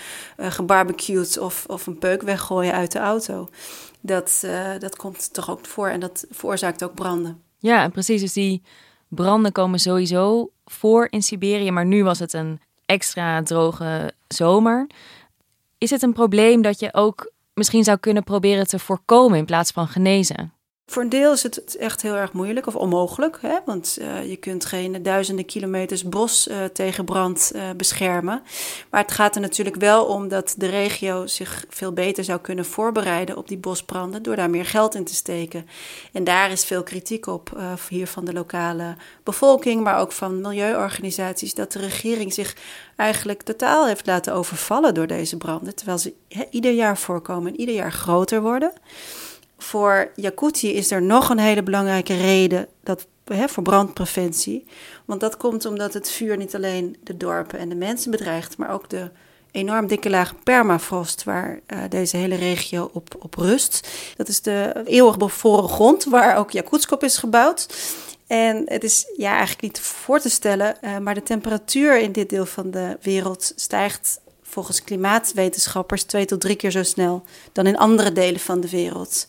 uh, 0.40 0.50
gebarbecued 0.50 1.38
of, 1.38 1.64
of 1.66 1.86
een 1.86 1.98
peuk 1.98 2.22
weggooien 2.22 2.72
uit 2.72 2.92
de 2.92 2.98
auto. 2.98 3.48
Dat, 4.00 4.46
dat 4.78 4.96
komt 4.96 5.32
toch 5.32 5.50
ook 5.50 5.66
voor 5.66 5.88
en 5.88 6.00
dat 6.00 6.26
veroorzaakt 6.30 6.84
ook 6.84 6.94
branden. 6.94 7.42
Ja, 7.58 7.88
precies. 7.88 8.20
Dus 8.20 8.32
die 8.32 8.62
branden 9.08 9.52
komen 9.52 9.78
sowieso 9.78 10.50
voor 10.64 11.06
in 11.10 11.22
Siberië. 11.22 11.70
Maar 11.70 11.86
nu 11.86 12.04
was 12.04 12.18
het 12.18 12.32
een 12.32 12.60
extra 12.88 13.42
droge 13.42 14.12
zomer. 14.28 14.86
Is 15.78 15.90
het 15.90 16.02
een 16.02 16.12
probleem 16.12 16.62
dat 16.62 16.80
je 16.80 16.94
ook 16.94 17.32
misschien 17.54 17.84
zou 17.84 17.98
kunnen 17.98 18.24
proberen 18.24 18.66
te 18.66 18.78
voorkomen 18.78 19.38
in 19.38 19.44
plaats 19.44 19.70
van 19.70 19.88
genezen? 19.88 20.52
Voor 20.90 21.02
een 21.02 21.08
deel 21.08 21.32
is 21.32 21.42
het 21.42 21.76
echt 21.76 22.02
heel 22.02 22.14
erg 22.14 22.32
moeilijk 22.32 22.66
of 22.66 22.76
onmogelijk. 22.76 23.38
Hè? 23.40 23.58
Want 23.64 23.98
uh, 24.00 24.28
je 24.28 24.36
kunt 24.36 24.64
geen 24.64 25.02
duizenden 25.02 25.44
kilometers 25.44 26.04
bos 26.04 26.48
uh, 26.48 26.64
tegen 26.64 27.04
brand 27.04 27.52
uh, 27.54 27.62
beschermen. 27.76 28.42
Maar 28.90 29.02
het 29.02 29.12
gaat 29.12 29.34
er 29.34 29.40
natuurlijk 29.40 29.76
wel 29.76 30.04
om 30.04 30.28
dat 30.28 30.54
de 30.56 30.66
regio 30.66 31.26
zich 31.26 31.64
veel 31.68 31.92
beter 31.92 32.24
zou 32.24 32.40
kunnen 32.40 32.64
voorbereiden 32.64 33.36
op 33.36 33.48
die 33.48 33.58
bosbranden. 33.58 34.22
door 34.22 34.36
daar 34.36 34.50
meer 34.50 34.64
geld 34.64 34.94
in 34.94 35.04
te 35.04 35.14
steken. 35.14 35.66
En 36.12 36.24
daar 36.24 36.50
is 36.50 36.64
veel 36.64 36.82
kritiek 36.82 37.26
op, 37.26 37.60
hier 37.88 38.06
van 38.06 38.24
de 38.24 38.32
lokale 38.32 38.96
bevolking, 39.22 39.82
maar 39.82 39.98
ook 39.98 40.12
van 40.12 40.40
milieuorganisaties. 40.40 41.54
dat 41.54 41.72
de 41.72 41.78
regering 41.78 42.32
zich 42.32 42.56
eigenlijk 42.96 43.42
totaal 43.42 43.86
heeft 43.86 44.06
laten 44.06 44.34
overvallen 44.34 44.94
door 44.94 45.06
deze 45.06 45.36
branden. 45.36 45.74
Terwijl 45.74 45.98
ze 45.98 46.14
ieder 46.50 46.72
jaar 46.72 46.98
voorkomen 46.98 47.52
en 47.52 47.60
ieder 47.60 47.74
jaar 47.74 47.92
groter 47.92 48.42
worden 48.42 48.72
voor 49.58 50.10
Jakutië 50.14 50.72
is 50.72 50.90
er 50.90 51.02
nog 51.02 51.28
een 51.28 51.38
hele 51.38 51.62
belangrijke 51.62 52.16
reden 52.16 52.66
dat, 52.82 53.06
hè, 53.24 53.48
voor 53.48 53.62
brandpreventie. 53.62 54.66
Want 55.04 55.20
dat 55.20 55.36
komt 55.36 55.64
omdat 55.64 55.94
het 55.94 56.10
vuur 56.10 56.36
niet 56.36 56.54
alleen 56.54 56.96
de 57.02 57.16
dorpen 57.16 57.58
en 57.58 57.68
de 57.68 57.74
mensen 57.74 58.10
bedreigt, 58.10 58.56
maar 58.56 58.70
ook 58.70 58.88
de 58.88 59.10
enorm 59.50 59.86
dikke 59.86 60.10
laag 60.10 60.42
permafrost 60.42 61.24
waar 61.24 61.60
uh, 61.66 61.78
deze 61.88 62.16
hele 62.16 62.34
regio 62.34 62.90
op, 62.92 63.16
op 63.18 63.34
rust. 63.34 63.88
Dat 64.16 64.28
is 64.28 64.42
de 64.42 64.82
eeuwig 64.84 65.16
bevroren 65.16 65.68
grond 65.68 66.04
waar 66.04 66.36
ook 66.36 66.50
Jakutsk 66.50 66.90
op 66.90 67.04
is 67.04 67.16
gebouwd. 67.16 67.66
En 68.26 68.62
het 68.66 68.84
is 68.84 69.06
ja, 69.16 69.30
eigenlijk 69.30 69.62
niet 69.62 69.80
voor 69.80 70.20
te 70.20 70.30
stellen, 70.30 70.76
uh, 70.82 70.98
maar 70.98 71.14
de 71.14 71.22
temperatuur 71.22 71.98
in 71.98 72.12
dit 72.12 72.30
deel 72.30 72.46
van 72.46 72.70
de 72.70 72.98
wereld 73.02 73.52
stijgt 73.56 74.20
volgens 74.48 74.84
klimaatwetenschappers 74.84 76.02
twee 76.02 76.24
tot 76.24 76.40
drie 76.40 76.56
keer 76.56 76.70
zo 76.70 76.82
snel 76.82 77.24
dan 77.52 77.66
in 77.66 77.76
andere 77.76 78.12
delen 78.12 78.40
van 78.40 78.60
de 78.60 78.70
wereld. 78.70 79.28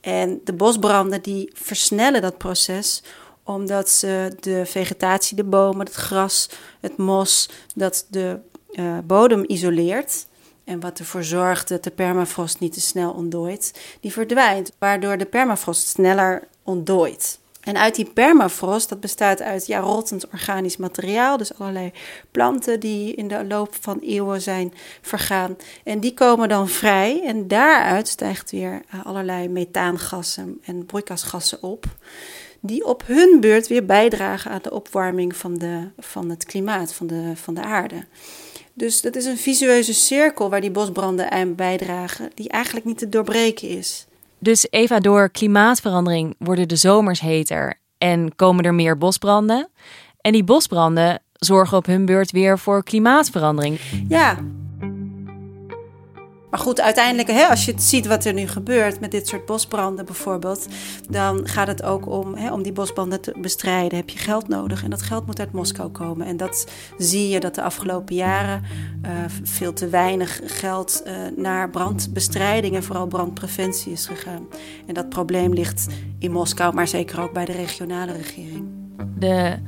En 0.00 0.40
de 0.44 0.52
bosbranden 0.52 1.22
die 1.22 1.50
versnellen 1.54 2.22
dat 2.22 2.38
proces 2.38 3.02
omdat 3.44 3.90
ze 3.90 4.36
de 4.40 4.66
vegetatie, 4.66 5.36
de 5.36 5.44
bomen, 5.44 5.86
het 5.86 5.94
gras, 5.94 6.48
het 6.80 6.96
mos, 6.96 7.48
dat 7.74 8.06
de 8.08 8.38
uh, 8.72 8.98
bodem 9.04 9.44
isoleert. 9.46 10.26
En 10.64 10.80
wat 10.80 10.98
ervoor 10.98 11.24
zorgt 11.24 11.68
dat 11.68 11.84
de 11.84 11.90
permafrost 11.90 12.60
niet 12.60 12.72
te 12.72 12.80
snel 12.80 13.12
ontdooit, 13.12 13.80
die 14.00 14.12
verdwijnt. 14.12 14.72
Waardoor 14.78 15.16
de 15.16 15.26
permafrost 15.26 15.86
sneller 15.86 16.48
ontdooit. 16.62 17.38
En 17.62 17.76
uit 17.76 17.94
die 17.94 18.10
permafrost, 18.14 18.88
dat 18.88 19.00
bestaat 19.00 19.42
uit 19.42 19.66
ja, 19.66 19.78
rottend 19.78 20.28
organisch 20.28 20.76
materiaal, 20.76 21.36
dus 21.36 21.58
allerlei 21.58 21.92
planten 22.30 22.80
die 22.80 23.14
in 23.14 23.28
de 23.28 23.44
loop 23.44 23.74
van 23.80 23.98
eeuwen 23.98 24.42
zijn 24.42 24.72
vergaan. 25.00 25.56
En 25.84 26.00
die 26.00 26.14
komen 26.14 26.48
dan 26.48 26.68
vrij 26.68 27.22
en 27.24 27.48
daaruit 27.48 28.08
stijgt 28.08 28.50
weer 28.50 28.82
eh, 28.90 29.06
allerlei 29.06 29.48
methaangassen 29.48 30.60
en 30.64 30.86
broeikasgassen 30.86 31.62
op, 31.62 31.84
die 32.60 32.84
op 32.84 33.02
hun 33.06 33.40
beurt 33.40 33.66
weer 33.66 33.86
bijdragen 33.86 34.50
aan 34.50 34.62
de 34.62 34.72
opwarming 34.72 35.36
van, 35.36 35.58
de, 35.58 35.88
van 35.98 36.30
het 36.30 36.44
klimaat, 36.44 36.94
van 36.94 37.06
de, 37.06 37.32
van 37.34 37.54
de 37.54 37.62
aarde. 37.62 38.04
Dus 38.74 39.00
dat 39.00 39.16
is 39.16 39.24
een 39.24 39.38
visueuze 39.38 39.94
cirkel 39.94 40.50
waar 40.50 40.60
die 40.60 40.70
bosbranden 40.70 41.30
aan 41.30 41.54
bijdragen, 41.54 42.30
die 42.34 42.48
eigenlijk 42.48 42.86
niet 42.86 42.98
te 42.98 43.08
doorbreken 43.08 43.68
is. 43.68 44.06
Dus 44.42 44.66
Eva, 44.70 45.00
door 45.00 45.30
klimaatverandering 45.30 46.34
worden 46.38 46.68
de 46.68 46.76
zomers 46.76 47.20
heter 47.20 47.74
en 47.98 48.36
komen 48.36 48.64
er 48.64 48.74
meer 48.74 48.98
bosbranden. 48.98 49.68
En 50.20 50.32
die 50.32 50.44
bosbranden 50.44 51.22
zorgen 51.32 51.76
op 51.76 51.86
hun 51.86 52.04
beurt 52.04 52.30
weer 52.30 52.58
voor 52.58 52.84
klimaatverandering. 52.84 53.80
Ja, 54.08 54.38
maar 56.52 56.60
goed, 56.60 56.80
uiteindelijk, 56.80 57.28
hè, 57.28 57.46
als 57.46 57.64
je 57.64 57.74
ziet 57.76 58.06
wat 58.06 58.24
er 58.24 58.32
nu 58.32 58.48
gebeurt 58.48 59.00
met 59.00 59.10
dit 59.10 59.28
soort 59.28 59.46
bosbranden 59.46 60.04
bijvoorbeeld, 60.04 60.66
dan 61.10 61.48
gaat 61.48 61.66
het 61.66 61.82
ook 61.82 62.08
om, 62.08 62.34
hè, 62.34 62.52
om 62.52 62.62
die 62.62 62.72
bosbranden 62.72 63.20
te 63.20 63.34
bestrijden. 63.40 63.98
Heb 63.98 64.10
je 64.10 64.18
geld 64.18 64.48
nodig 64.48 64.84
en 64.84 64.90
dat 64.90 65.02
geld 65.02 65.26
moet 65.26 65.38
uit 65.38 65.52
Moskou 65.52 65.90
komen. 65.90 66.26
En 66.26 66.36
dat 66.36 66.66
zie 66.98 67.28
je 67.28 67.40
dat 67.40 67.54
de 67.54 67.62
afgelopen 67.62 68.14
jaren 68.14 68.62
uh, 69.06 69.10
veel 69.42 69.72
te 69.72 69.88
weinig 69.88 70.40
geld 70.44 71.02
uh, 71.06 71.12
naar 71.36 71.70
brandbestrijding 71.70 72.74
en 72.74 72.82
vooral 72.82 73.06
brandpreventie 73.06 73.92
is 73.92 74.06
gegaan. 74.06 74.46
En 74.86 74.94
dat 74.94 75.08
probleem 75.08 75.52
ligt 75.52 75.86
in 76.18 76.32
Moskou, 76.32 76.74
maar 76.74 76.88
zeker 76.88 77.20
ook 77.20 77.32
bij 77.32 77.44
de 77.44 77.52
regionale 77.52 78.12
regering. 78.12 78.64
De 79.18 79.58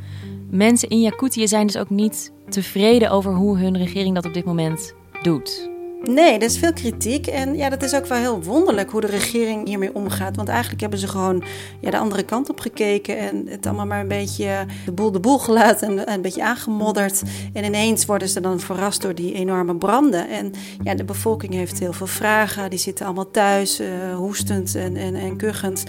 mensen 0.50 0.88
in 0.88 1.00
Jakutië 1.00 1.48
zijn 1.48 1.66
dus 1.66 1.78
ook 1.78 1.90
niet 1.90 2.32
tevreden 2.48 3.10
over 3.10 3.34
hoe 3.34 3.58
hun 3.58 3.76
regering 3.76 4.14
dat 4.14 4.26
op 4.26 4.34
dit 4.34 4.44
moment 4.44 4.94
doet. 5.22 5.72
Nee, 6.08 6.34
er 6.34 6.42
is 6.42 6.58
veel 6.58 6.72
kritiek. 6.72 7.26
En 7.26 7.56
ja, 7.56 7.68
dat 7.68 7.82
is 7.82 7.94
ook 7.94 8.06
wel 8.06 8.18
heel 8.18 8.42
wonderlijk 8.42 8.90
hoe 8.90 9.00
de 9.00 9.06
regering 9.06 9.66
hiermee 9.68 9.94
omgaat. 9.94 10.36
Want 10.36 10.48
eigenlijk 10.48 10.80
hebben 10.80 10.98
ze 10.98 11.08
gewoon 11.08 11.44
ja, 11.80 11.90
de 11.90 11.98
andere 11.98 12.22
kant 12.22 12.50
op 12.50 12.60
gekeken. 12.60 13.18
En 13.18 13.46
het 13.48 13.66
allemaal 13.66 13.86
maar 13.86 14.00
een 14.00 14.08
beetje 14.08 14.66
de 14.84 14.92
boel 14.92 15.10
de 15.10 15.20
boel 15.20 15.38
gelaten. 15.38 15.88
En 15.88 16.12
een 16.12 16.22
beetje 16.22 16.44
aangemodderd. 16.44 17.22
En 17.52 17.64
ineens 17.64 18.04
worden 18.04 18.28
ze 18.28 18.40
dan 18.40 18.60
verrast 18.60 19.02
door 19.02 19.14
die 19.14 19.34
enorme 19.34 19.76
branden. 19.76 20.28
En 20.28 20.52
ja, 20.82 20.94
de 20.94 21.04
bevolking 21.04 21.52
heeft 21.52 21.78
heel 21.78 21.92
veel 21.92 22.06
vragen. 22.06 22.70
Die 22.70 22.78
zitten 22.78 23.06
allemaal 23.06 23.30
thuis, 23.30 23.80
uh, 23.80 23.86
hoestend 24.16 24.74
en, 24.74 24.96
en, 24.96 25.14
en 25.14 25.36
kuchend. 25.36 25.84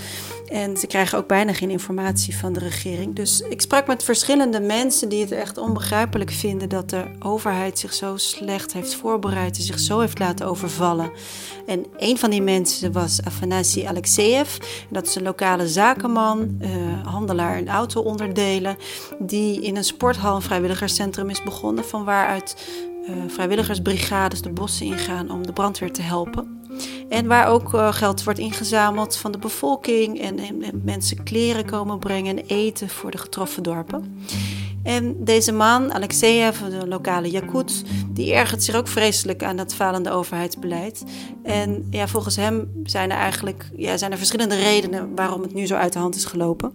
En 0.48 0.78
ze 0.78 0.88
krijgen 0.88 1.18
ook 1.18 1.28
bijna 1.28 1.54
geen 1.54 1.70
informatie 1.70 2.38
van 2.38 2.54
de 2.54 2.60
regering. 2.60 3.16
Dus 3.16 3.42
ik 3.50 3.62
sprak 3.62 3.88
met 3.88 4.04
verschillende 4.04 4.60
mensen 4.60 5.10
die 5.10 5.22
het 5.22 5.32
echt 5.32 5.58
onbegrijpelijk 5.58 6.32
vinden 6.32 6.70
dat 6.70 6.90
de 6.90 7.04
overheid 7.20 7.80
zich 7.80 7.94
zo 7.94 8.18
slecht 8.18 8.74
heeft 8.74 8.96
voorbereid 8.96 9.58
en 9.58 9.64
zich 9.64 9.80
zo 9.80 10.00
heeft 10.06 10.20
laten 10.20 10.48
overvallen. 10.48 11.12
En 11.66 11.86
een 11.98 12.18
van 12.18 12.30
die 12.30 12.42
mensen 12.42 12.92
was 12.92 13.24
Afanasi 13.24 13.86
Alexeyev. 13.86 14.58
Dat 14.90 15.08
is 15.08 15.16
een 15.16 15.24
lokale 15.24 15.68
zakenman, 15.68 16.58
uh, 16.62 16.70
handelaar 17.08 17.58
in 17.58 17.70
auto-onderdelen, 17.70 18.78
die 19.20 19.62
in 19.62 19.76
een 19.76 19.84
sporthal, 19.84 20.36
een 20.36 20.42
vrijwilligerscentrum 20.42 21.30
is 21.30 21.44
begonnen, 21.44 21.86
van 21.86 22.04
waaruit 22.04 22.56
uh, 23.02 23.16
vrijwilligersbrigades 23.28 24.42
de 24.42 24.50
bossen 24.50 24.86
ingaan 24.86 25.32
om 25.32 25.46
de 25.46 25.54
brandweer 25.54 25.92
te 25.92 26.02
helpen. 26.02 26.64
En 27.10 27.28
waar 27.28 27.48
ook 27.48 27.70
geld 27.96 28.24
wordt 28.24 28.40
ingezameld 28.40 29.16
van 29.16 29.32
de 29.32 29.38
bevolking 29.38 30.22
en, 30.22 30.40
en, 30.40 30.64
en 30.64 30.82
mensen 30.84 31.24
kleren 31.24 31.66
komen 31.66 32.00
brengen 32.00 32.38
en 32.38 32.46
eten 32.46 32.90
voor 32.90 33.12
de 33.12 33.18
getroffen 33.18 33.64
dorpen. 33.64 34.26
En 34.86 35.24
deze 35.24 35.52
man, 35.52 35.94
Alexeyev, 35.94 36.60
de 36.60 36.88
lokale 36.88 37.32
Yakut, 37.32 37.84
die 38.10 38.34
ergert 38.34 38.64
zich 38.64 38.76
ook 38.76 38.88
vreselijk 38.88 39.44
aan 39.44 39.58
dat 39.58 39.76
falende 39.76 40.12
overheidsbeleid. 40.12 41.04
En 41.44 41.88
ja, 41.90 42.08
volgens 42.08 42.36
hem 42.36 42.82
zijn 42.84 43.12
er 43.12 43.18
eigenlijk 43.18 43.70
ja, 43.76 43.98
zijn 43.98 44.12
er 44.12 44.18
verschillende 44.18 44.56
redenen 44.56 45.16
waarom 45.16 45.42
het 45.42 45.54
nu 45.54 45.66
zo 45.66 45.76
uit 45.76 45.94
de 45.94 46.00
hand 46.00 46.16
is 46.16 46.26
gelopen. 46.26 46.74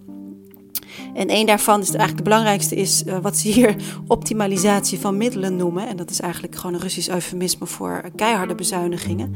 En 1.14 1.30
een 1.30 1.46
daarvan 1.46 1.80
is 1.80 1.88
eigenlijk 1.88 2.16
de 2.16 2.22
belangrijkste 2.22 2.76
is 2.76 3.02
uh, 3.06 3.18
wat 3.18 3.36
ze 3.36 3.48
hier 3.48 3.76
optimalisatie 4.06 4.98
van 4.98 5.16
middelen 5.16 5.56
noemen. 5.56 5.88
En 5.88 5.96
dat 5.96 6.10
is 6.10 6.20
eigenlijk 6.20 6.56
gewoon 6.56 6.74
een 6.74 6.80
Russisch 6.80 7.08
eufemisme 7.08 7.66
voor 7.66 8.10
keiharde 8.16 8.54
bezuinigingen. 8.54 9.34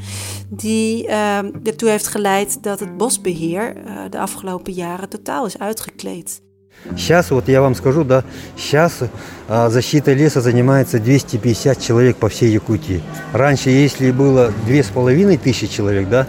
Die 0.48 1.06
uh, 1.06 1.38
ertoe 1.66 1.88
heeft 1.88 2.06
geleid 2.06 2.62
dat 2.62 2.80
het 2.80 2.96
bosbeheer 2.96 3.76
uh, 3.76 4.00
de 4.10 4.18
afgelopen 4.18 4.72
jaren 4.72 5.08
totaal 5.08 5.46
is 5.46 5.58
uitgekleed. 5.58 6.43
Сейчас, 6.96 7.30
вот 7.30 7.48
я 7.48 7.60
вам 7.60 7.74
скажу, 7.74 8.04
да, 8.04 8.24
сейчас 8.56 9.00
а, 9.48 9.70
защитой 9.70 10.14
леса 10.14 10.40
занимается 10.40 10.98
250 10.98 11.80
человек 11.80 12.16
по 12.16 12.28
всей 12.28 12.52
Якутии. 12.52 13.02
Раньше, 13.32 13.70
если 13.70 14.10
было 14.10 14.52
2500 14.66 15.70
человек, 15.70 16.08
да. 16.08 16.26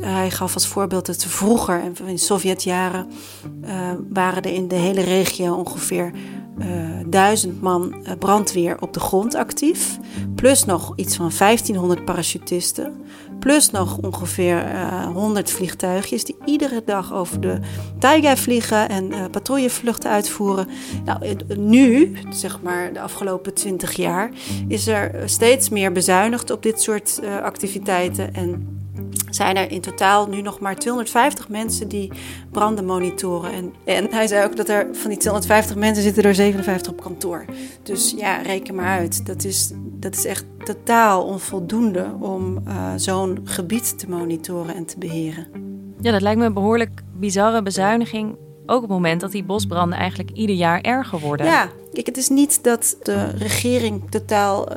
Hij 0.00 0.30
gaf 0.30 0.54
als 0.54 0.66
voorbeeld 0.66 1.06
dat 1.06 1.24
vroeger, 1.24 1.82
in 2.06 2.18
Sovjetjaren, 2.18 3.06
uh, 3.64 3.70
waren 4.12 4.42
er 4.42 4.52
in 4.52 4.68
de 4.68 4.74
hele 4.74 5.00
regio 5.00 5.54
ongeveer 5.54 6.12
duizend 7.06 7.60
man 7.60 7.94
uh, 8.02 8.12
brandweer 8.18 8.80
op 8.80 8.92
de 8.92 9.00
grond 9.00 9.34
actief. 9.34 9.98
Plus 10.34 10.64
nog 10.64 10.92
iets 10.96 11.16
van 11.16 11.30
1500 11.38 12.04
parachutisten. 12.04 13.02
Plus 13.38 13.70
nog 13.70 13.98
ongeveer 13.98 14.64
uh, 14.64 14.82
eh, 14.82 15.06
100 15.06 15.50
vliegtuigjes 15.50 16.24
die 16.24 16.36
iedere 16.44 16.82
dag 16.84 17.12
over 17.12 17.40
de 17.40 17.58
taiga 17.98 18.36
vliegen 18.36 18.88
en 18.88 19.30
patrouillevluchten 19.30 20.10
uitvoeren. 20.10 20.68
Nou, 21.04 21.36
nu, 21.56 22.16
zeg 22.30 22.62
maar 22.62 22.92
de 22.92 23.00
afgelopen 23.00 23.54
20 23.54 23.92
jaar, 23.92 24.30
is 24.68 24.86
er 24.86 25.22
steeds 25.24 25.68
meer 25.68 25.92
bezuinigd 25.92 26.50
op 26.50 26.62
dit 26.62 26.80
soort 26.80 27.20
activiteiten. 27.42 28.34
En 28.34 28.83
zijn 29.34 29.56
er 29.56 29.70
in 29.70 29.80
totaal 29.80 30.26
nu 30.28 30.42
nog 30.42 30.60
maar 30.60 30.76
250 30.76 31.48
mensen 31.48 31.88
die 31.88 32.12
branden 32.50 32.84
monitoren. 32.84 33.52
En, 33.52 33.72
en 33.84 34.06
hij 34.10 34.26
zei 34.26 34.44
ook 34.44 34.56
dat 34.56 34.68
er 34.68 34.86
van 34.92 35.10
die 35.10 35.18
250 35.18 35.76
mensen 35.76 36.02
zitten 36.02 36.22
er 36.22 36.34
57 36.34 36.92
op 36.92 37.00
kantoor. 37.02 37.44
Dus 37.82 38.14
ja, 38.16 38.36
reken 38.36 38.74
maar 38.74 38.98
uit. 38.98 39.26
Dat 39.26 39.44
is, 39.44 39.72
dat 39.76 40.14
is 40.14 40.24
echt 40.24 40.44
totaal 40.64 41.24
onvoldoende 41.24 42.06
om 42.20 42.62
uh, 42.68 42.92
zo'n 42.96 43.40
gebied 43.44 43.98
te 43.98 44.08
monitoren 44.08 44.74
en 44.74 44.84
te 44.84 44.98
beheren. 44.98 45.46
Ja, 46.00 46.10
dat 46.10 46.22
lijkt 46.22 46.38
me 46.38 46.44
een 46.44 46.54
behoorlijk 46.54 47.02
bizarre 47.12 47.62
bezuiniging. 47.62 48.36
Ook 48.66 48.76
op 48.76 48.82
het 48.82 48.90
moment 48.90 49.20
dat 49.20 49.32
die 49.32 49.44
bosbranden 49.44 49.98
eigenlijk 49.98 50.30
ieder 50.30 50.56
jaar 50.56 50.80
erger 50.80 51.18
worden. 51.18 51.46
Ja, 51.46 51.68
kijk, 51.92 52.06
het 52.06 52.16
is 52.16 52.28
niet 52.28 52.64
dat 52.64 52.96
de 53.02 53.30
regering 53.30 54.10
totaal 54.10 54.76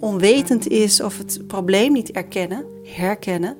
onwetend 0.00 0.68
is 0.68 1.00
of 1.00 1.18
het 1.18 1.46
probleem 1.46 1.92
niet 1.92 2.10
erkennen, 2.10 2.64
herkennen. 2.82 3.56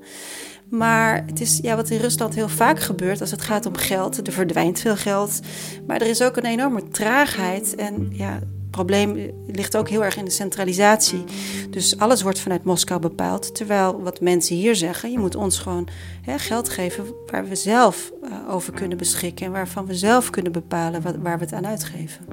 Maar 0.68 1.24
het 1.26 1.40
is 1.40 1.58
ja, 1.62 1.76
wat 1.76 1.90
in 1.90 2.00
Rusland 2.00 2.34
heel 2.34 2.48
vaak 2.48 2.80
gebeurt 2.80 3.20
als 3.20 3.30
het 3.30 3.42
gaat 3.42 3.66
om 3.66 3.76
geld. 3.76 4.26
Er 4.26 4.32
verdwijnt 4.32 4.80
veel 4.80 4.96
geld. 4.96 5.40
Maar 5.86 6.00
er 6.00 6.06
is 6.06 6.22
ook 6.22 6.36
een 6.36 6.44
enorme 6.44 6.88
traagheid. 6.88 7.74
En 7.74 8.08
ja, 8.12 8.40
probleem 8.73 9.31
ligt 9.47 9.77
ook 9.77 9.89
heel 9.89 10.03
erg 10.03 10.17
in 10.17 10.25
de 10.25 10.31
centralisatie. 10.31 11.23
Dus 11.69 11.97
alles 11.97 12.21
wordt 12.21 12.39
vanuit 12.39 12.63
Moskou 12.63 12.99
bepaald. 12.99 13.55
Terwijl 13.55 14.01
wat 14.01 14.21
mensen 14.21 14.55
hier 14.55 14.75
zeggen, 14.75 15.11
je 15.11 15.19
moet 15.19 15.35
ons 15.35 15.59
gewoon 15.59 15.87
hè, 16.21 16.37
geld 16.37 16.69
geven 16.69 17.05
waar 17.25 17.47
we 17.47 17.55
zelf 17.55 18.11
uh, 18.23 18.53
over 18.53 18.73
kunnen 18.73 18.97
beschikken 18.97 19.45
en 19.45 19.51
waarvan 19.51 19.85
we 19.85 19.95
zelf 19.95 20.29
kunnen 20.29 20.51
bepalen 20.51 21.01
wat, 21.01 21.15
waar 21.21 21.37
we 21.37 21.43
het 21.43 21.53
aan 21.53 21.67
uitgeven. 21.67 22.25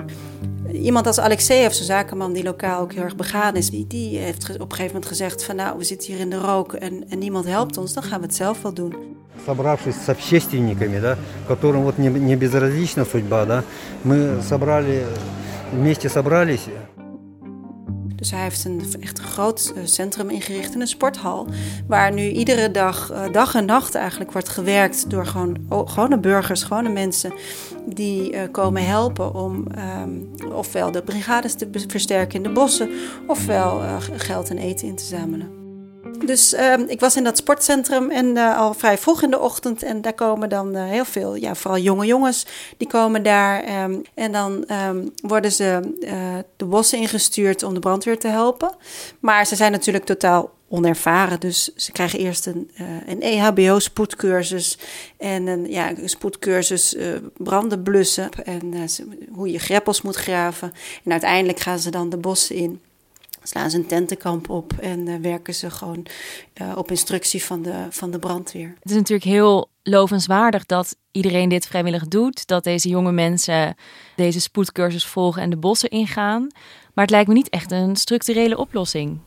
Iemand 0.73 1.07
als 1.07 1.19
Alexeyev, 1.19 1.73
zo'n 1.73 1.85
zakenman 1.85 2.33
die 2.33 2.43
lokaal 2.43 2.81
ook 2.81 2.93
heel 2.93 3.02
erg 3.02 3.16
begaan 3.16 3.57
is, 3.57 3.70
die, 3.70 3.87
die 3.87 4.18
heeft 4.18 4.44
op 4.44 4.61
een 4.61 4.70
gegeven 4.70 4.87
moment 4.87 5.07
gezegd 5.07 5.44
van 5.44 5.57
nou, 5.57 5.79
we 5.79 5.85
zitten 5.85 6.12
hier 6.12 6.20
in 6.20 6.31
de 6.31 6.38
rook 6.38 6.72
en, 6.72 7.05
en 7.09 7.18
niemand 7.18 7.44
helpt 7.46 7.77
ons, 7.77 7.92
dan 7.92 8.03
gaan 8.03 8.20
we 8.20 8.27
het 8.27 8.35
zelf 8.35 8.62
wel 8.62 8.72
doen. 8.75 8.94
Собравшись 9.44 9.96
с 10.05 10.09
общественниками, 10.09 10.99
да, 10.99 11.16
которым 11.46 11.83
вот 11.83 11.99
не, 11.99 12.09
не 12.09 12.37
безразлична 12.37 13.05
судьба, 13.05 13.44
да, 13.44 13.62
мы 14.03 14.40
собрали 14.42 15.05
вместе 15.70 16.09
собрались. 16.09 16.68
Dus 18.16 18.31
hij 18.31 18.42
heeft 18.42 18.64
een 18.64 18.83
echt 19.01 19.18
een 19.18 19.25
groot 19.25 19.72
eh, 19.77 19.83
centrum 19.85 20.31
ingericht 20.31 20.75
in 20.75 20.81
een 20.81 20.87
sporthal. 20.87 21.46
Waar 21.87 22.12
nu 22.12 22.29
iedere 22.29 22.70
dag, 22.70 23.11
eh, 23.11 23.33
dag 23.33 23.55
en 23.55 23.64
nacht 23.64 23.94
eigenlijk 23.94 24.33
wordt 24.33 24.49
gewerkt 24.49 25.11
door 25.11 25.27
gewoon, 25.27 25.57
gewone 25.68 26.18
burgers, 26.18 26.62
gewone 26.62 26.88
mensen. 26.88 27.33
Die 27.87 28.33
uh, 28.33 28.40
komen 28.51 28.87
helpen 28.87 29.35
om 29.35 29.66
um, 30.03 30.31
ofwel 30.53 30.90
de 30.90 31.03
brigades 31.03 31.55
te 31.55 31.68
versterken 31.88 32.37
in 32.37 32.42
de 32.42 32.53
bossen, 32.53 32.90
ofwel 33.27 33.83
uh, 33.83 33.96
geld 34.12 34.51
en 34.51 34.59
eten 34.59 34.88
in 34.88 34.96
te 34.96 35.05
zamelen. 35.05 35.60
Dus 36.25 36.53
uh, 36.53 36.73
ik 36.88 36.99
was 36.99 37.15
in 37.15 37.23
dat 37.23 37.38
sportcentrum 37.38 38.10
en 38.10 38.25
uh, 38.25 38.57
al 38.57 38.73
vrij 38.73 38.97
vroeg 38.97 39.23
in 39.23 39.29
de 39.29 39.39
ochtend. 39.39 39.84
En 39.84 40.01
daar 40.01 40.13
komen 40.13 40.49
dan 40.49 40.75
uh, 40.75 40.84
heel 40.84 41.05
veel, 41.05 41.36
ja, 41.36 41.55
vooral 41.55 41.79
jonge 41.79 42.05
jongens, 42.05 42.45
die 42.77 42.88
komen 42.88 43.23
daar. 43.23 43.84
Um, 43.84 44.01
en 44.13 44.31
dan 44.31 44.65
um, 44.71 45.12
worden 45.21 45.51
ze 45.51 45.79
uh, 45.99 46.38
de 46.57 46.65
bossen 46.65 46.99
ingestuurd 46.99 47.63
om 47.63 47.73
de 47.73 47.79
brandweer 47.79 48.19
te 48.19 48.27
helpen. 48.27 48.75
Maar 49.19 49.45
ze 49.45 49.55
zijn 49.55 49.71
natuurlijk 49.71 50.05
totaal 50.05 50.51
onervaren. 50.69 51.39
Dus 51.39 51.75
ze 51.75 51.91
krijgen 51.91 52.19
eerst 52.19 52.45
een, 52.45 52.71
een 53.05 53.21
EHBO-spoedcursus 53.21 54.77
en 55.17 55.47
een, 55.47 55.71
ja, 55.71 55.91
spoedcursus 56.05 56.95
branden 57.38 57.84
blussen. 57.84 58.29
En 58.43 58.73
hoe 59.31 59.51
je 59.51 59.60
greppels 59.60 60.01
moet 60.01 60.15
graven. 60.15 60.73
En 61.03 61.12
uiteindelijk 61.12 61.60
gaan 61.60 61.79
ze 61.79 61.91
dan 61.91 62.10
de 62.10 62.17
bossen 62.17 62.55
in 62.55 62.81
slaan 63.43 63.69
ze 63.69 63.77
een 63.77 63.86
tentenkamp 63.86 64.49
op 64.49 64.73
en 64.80 65.08
uh, 65.08 65.15
werken 65.15 65.54
ze 65.54 65.69
gewoon 65.69 66.06
uh, 66.62 66.73
op 66.75 66.89
instructie 66.89 67.43
van 67.43 67.62
de, 67.62 67.86
van 67.89 68.12
de 68.12 68.19
brandweer. 68.19 68.75
Het 68.80 68.91
is 68.91 68.97
natuurlijk 68.97 69.30
heel 69.30 69.69
lovenswaardig 69.84 70.65
dat 70.65 70.95
iedereen 71.12 71.49
dit 71.49 71.67
vrijwillig 71.67 72.08
doet. 72.08 72.47
Dat 72.47 72.63
deze 72.63 72.89
jonge 72.89 73.12
mensen 73.12 73.75
deze 74.15 74.39
spoedcursus 74.39 75.06
volgen 75.06 75.41
en 75.41 75.49
de 75.49 75.58
bossen 75.58 75.89
ingaan. 75.89 76.47
Maar 76.93 77.06
het 77.06 77.10
lijkt 77.10 77.27
me 77.27 77.34
niet 77.34 77.49
echt 77.49 77.71
een 77.71 77.95
structurele 77.95 78.58
oplossing. 78.58 79.19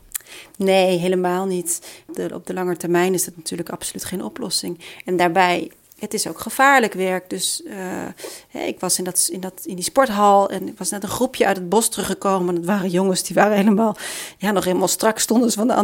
Nee, 0.57 0.99
helemaal 0.99 1.47
niet. 1.47 2.03
De, 2.13 2.31
op 2.35 2.47
de 2.47 2.55
lange 2.55 2.77
termijn 2.77 3.15
is 3.15 3.25
dat 3.25 3.37
natuurlijk 3.37 3.69
absoluut 3.69 4.05
geen 4.05 4.25
oplossing. 4.25 4.81
En 5.05 5.17
daarbij 5.17 5.71
het 5.99 6.15
is 6.15 6.27
ook 6.27 6.41
gevaarlijk 6.41 6.93
werk. 6.93 7.31
Dus 7.31 7.63
uh, 8.53 8.67
ik 8.67 8.81
was 8.81 8.99
in, 8.99 9.05
dat, 9.05 9.29
in, 9.33 9.41
dat, 9.41 9.61
in 9.65 9.75
die 9.75 9.85
sporthal 9.85 10.51
en 10.51 10.69
ik 10.69 10.79
was 10.79 10.91
net 10.91 11.03
een 11.03 11.09
groepje 11.09 11.47
uit 11.47 11.57
het 11.57 11.69
bos 11.69 11.89
teruggekomen. 11.89 12.55
Het 12.55 12.65
waren 12.65 12.91
jongens 12.91 13.23
die 13.23 13.35
waren 13.35 13.57
helemaal, 13.57 13.97
ja, 14.39 14.51
nog 14.51 14.65
helemaal 14.65 14.89
strak 14.89 15.19
stonden 15.19 15.53
van 15.53 15.67
de 15.67 15.75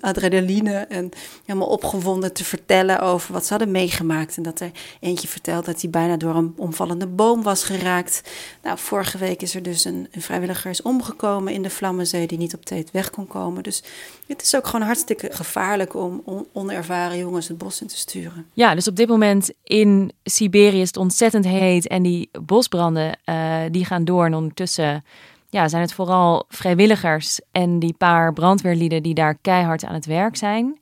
adrenaline. 0.00 0.74
En 0.74 1.10
helemaal 1.44 1.68
opgewonden 1.68 2.32
te 2.32 2.44
vertellen 2.44 3.00
over 3.00 3.32
wat 3.32 3.44
ze 3.44 3.50
hadden 3.50 3.70
meegemaakt. 3.70 4.36
En 4.36 4.42
dat 4.42 4.60
er 4.60 4.70
eentje 5.00 5.28
vertelde 5.28 5.72
dat 5.72 5.80
hij 5.80 5.90
bijna 5.90 6.16
door 6.16 6.34
een 6.34 6.54
omvallende 6.56 7.06
boom 7.06 7.42
was 7.42 7.64
geraakt. 7.64 8.22
Nou, 8.62 8.78
vorige 8.78 9.18
week 9.18 9.42
is 9.42 9.54
er 9.54 9.62
dus 9.62 9.84
een, 9.84 10.08
een 10.10 10.22
vrijwilliger 10.22 10.70
is 10.70 10.82
omgekomen 10.82 11.52
in 11.52 11.62
de 11.62 11.70
Vlammenzee 11.70 12.26
die 12.26 12.38
niet 12.38 12.54
op 12.54 12.64
tijd 12.64 12.90
weg 12.90 13.10
kon 13.10 13.26
komen. 13.26 13.62
Dus 13.62 13.82
het 14.26 14.42
is 14.42 14.56
ook 14.56 14.66
gewoon 14.66 14.86
hartstikke 14.86 15.28
gevaarlijk 15.32 15.94
om 15.94 16.22
on, 16.24 16.46
onervaren 16.52 17.18
jongens 17.18 17.48
het 17.48 17.58
bos 17.58 17.80
in 17.80 17.86
te 17.86 17.96
sturen. 17.96 18.46
Ja, 18.52 18.74
dus 18.74 18.88
op 18.88 18.96
dit 18.96 19.08
moment 19.08 19.51
in 19.62 20.12
Siberië 20.24 20.80
is 20.80 20.86
het 20.86 20.96
ontzettend 20.96 21.44
heet 21.44 21.86
en 21.86 22.02
die 22.02 22.30
bosbranden 22.42 23.18
uh, 23.24 23.56
die 23.70 23.84
gaan 23.84 24.04
door. 24.04 24.24
En 24.24 24.34
ondertussen 24.34 25.04
ja, 25.48 25.68
zijn 25.68 25.82
het 25.82 25.92
vooral 25.92 26.44
vrijwilligers 26.48 27.40
en 27.50 27.78
die 27.78 27.94
paar 27.98 28.32
brandweerlieden 28.32 29.02
die 29.02 29.14
daar 29.14 29.34
keihard 29.34 29.84
aan 29.84 29.94
het 29.94 30.06
werk 30.06 30.36
zijn. 30.36 30.78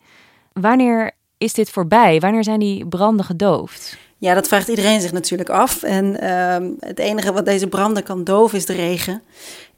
Wanneer 0.53 1.11
is 1.39 1.53
dit 1.53 1.71
voorbij? 1.71 2.21
Wanneer 2.21 2.45
zijn 2.45 2.61
die 2.61 2.87
branden 2.87 3.25
gedoofd? 3.25 3.99
Ja, 4.19 4.35
dat 4.35 4.49
vraagt 4.49 4.69
iedereen 4.69 5.01
zich 5.01 5.13
natuurlijk 5.13 5.49
af. 5.49 5.83
En 5.83 6.25
uh, 6.25 6.71
het 6.79 6.99
enige 6.99 7.33
wat 7.33 7.45
deze 7.45 7.67
branden 7.67 8.03
kan 8.03 8.25
doven 8.25 8.59
is 8.59 8.67
de 8.67 8.73
regen. 8.73 9.23